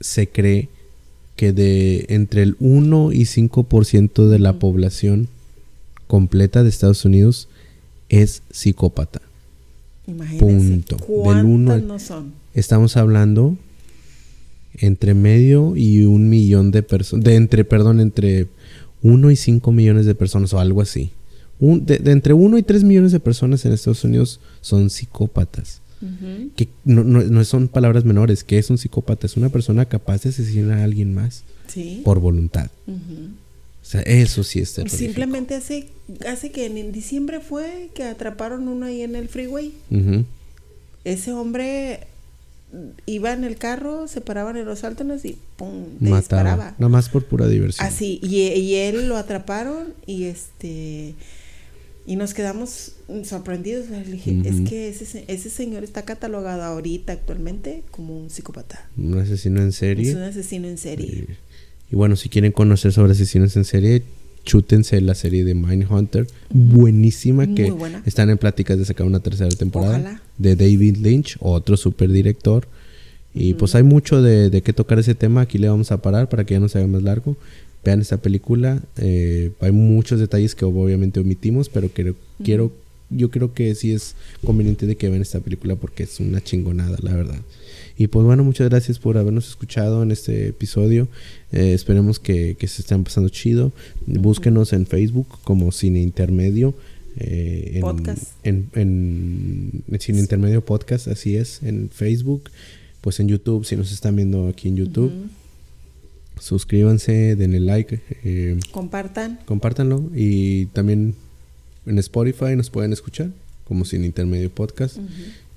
[0.00, 0.68] se cree
[1.36, 5.28] que de entre el 1 y 5% de la población
[6.06, 7.48] completa de Estados Unidos
[8.08, 9.20] es psicópata.
[10.06, 10.44] Imagínense.
[10.44, 10.96] Punto.
[10.96, 12.32] Del ¿Cuántas uno al- no son?
[12.54, 13.56] Estamos hablando
[14.74, 18.48] entre medio y un millón de personas, de entre, perdón, entre
[19.02, 21.10] 1 y 5 millones de personas o algo así.
[21.60, 25.80] Un- de, de entre 1 y 3 millones de personas en Estados Unidos son psicópatas.
[26.56, 28.42] Que no, no- no son palabras menores.
[28.42, 29.24] que es un psicópata?
[29.26, 32.00] Es una persona capaz de asesinar a alguien más Sí.
[32.04, 32.70] por voluntad.
[32.88, 34.98] O sea, eso sí es terrorífico.
[35.04, 35.88] Simplemente hace,
[36.28, 39.72] hace que en, en diciembre fue que atraparon uno ahí en el freeway.
[41.04, 42.00] Ese hombre
[43.06, 45.84] iba en el carro, se paraban en los altos y ¡pum!
[46.00, 46.18] Mataba.
[46.20, 46.74] disparaba.
[46.78, 47.86] Nada más por pura diversión.
[47.86, 51.14] Así, y, y él lo atraparon y este
[52.04, 52.92] y nos quedamos
[53.24, 53.88] sorprendidos.
[53.90, 58.88] Le dije, es que ese, se- ese señor está catalogado ahorita actualmente como un psicópata.
[58.96, 60.10] Un asesino en serie.
[60.10, 61.26] Es un asesino en serie.
[61.90, 64.02] Y bueno, si quieren conocer sobre asesinos en serie,
[64.44, 66.26] chútense la serie de Mindhunter.
[66.50, 68.02] Buenísima, Muy que buena.
[68.06, 69.98] están en pláticas de sacar una tercera temporada.
[69.98, 70.22] Ojalá.
[70.38, 72.66] De David Lynch, otro super director.
[73.34, 75.42] Y pues hay mucho de, de qué tocar ese tema.
[75.42, 77.36] Aquí le vamos a parar para que ya no se haga más largo.
[77.84, 78.80] Vean esta película.
[78.96, 82.14] eh, hay muchos detalles que obviamente omitimos, pero quiero,
[82.44, 82.72] quiero,
[83.10, 84.14] yo creo que sí es
[84.44, 87.40] conveniente de que vean esta película porque es una chingonada, la verdad.
[88.02, 91.06] Y pues bueno, muchas gracias por habernos escuchado en este episodio.
[91.52, 93.70] Eh, esperemos que, que se estén pasando chido.
[94.06, 96.74] Búsquenos en Facebook como Cine Intermedio.
[97.16, 98.32] eh, en, Podcast.
[98.42, 102.50] En, en- Sin Intermedio Podcast, así es, en Facebook,
[103.02, 105.12] pues en YouTube, si nos están viendo aquí en YouTube,
[106.40, 109.38] suscríbanse, denle like, eh, Compartan.
[109.44, 111.14] compártanlo y también
[111.86, 113.30] en Spotify nos pueden escuchar
[113.64, 114.98] como Sin Intermedio Podcast.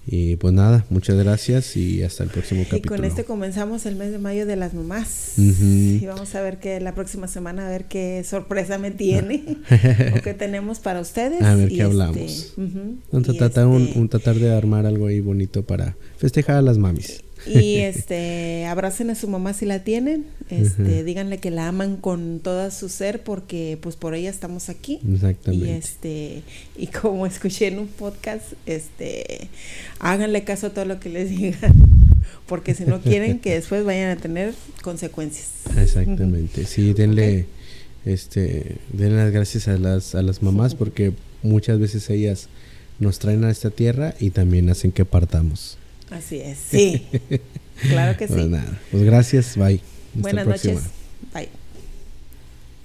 [0.07, 2.95] Y pues nada, muchas gracias y hasta el próximo Y capítulo.
[2.95, 5.33] con este comenzamos el mes de mayo de las mamás.
[5.37, 5.63] Ujú.
[5.65, 9.43] Y vamos a ver que la próxima semana a ver qué sorpresa me tiene
[10.15, 11.41] o qué tenemos para ustedes.
[11.41, 12.53] A ver Y qué este, hablamos.
[12.55, 12.97] ujú.
[13.11, 16.61] Un Y tratar, un, este- un tratar de armar algo ahí bonito para festejar a
[16.61, 17.23] las mamis.
[17.55, 22.39] Y este, abracen a su mamá si la tienen, este, díganle que la aman con
[22.39, 24.99] todo su ser porque pues por ella estamos aquí.
[25.11, 25.65] Exactamente.
[25.65, 26.43] Y este,
[26.77, 29.49] y como escuché en un podcast, este,
[29.99, 31.73] háganle caso a todo lo que les digan,
[32.47, 35.49] porque si no quieren que después vayan a tener consecuencias.
[35.77, 36.65] Exactamente.
[36.65, 37.45] Sí, denle,
[38.05, 42.49] este, denle las gracias a las, a las mamás porque muchas veces ellas
[42.99, 45.77] nos traen a esta tierra y también hacen que partamos.
[46.15, 47.07] Así es, sí.
[47.89, 48.49] claro que Pues sí.
[48.49, 49.75] nada, pues gracias, bye.
[49.75, 49.81] Hasta
[50.21, 50.79] Buenas noches.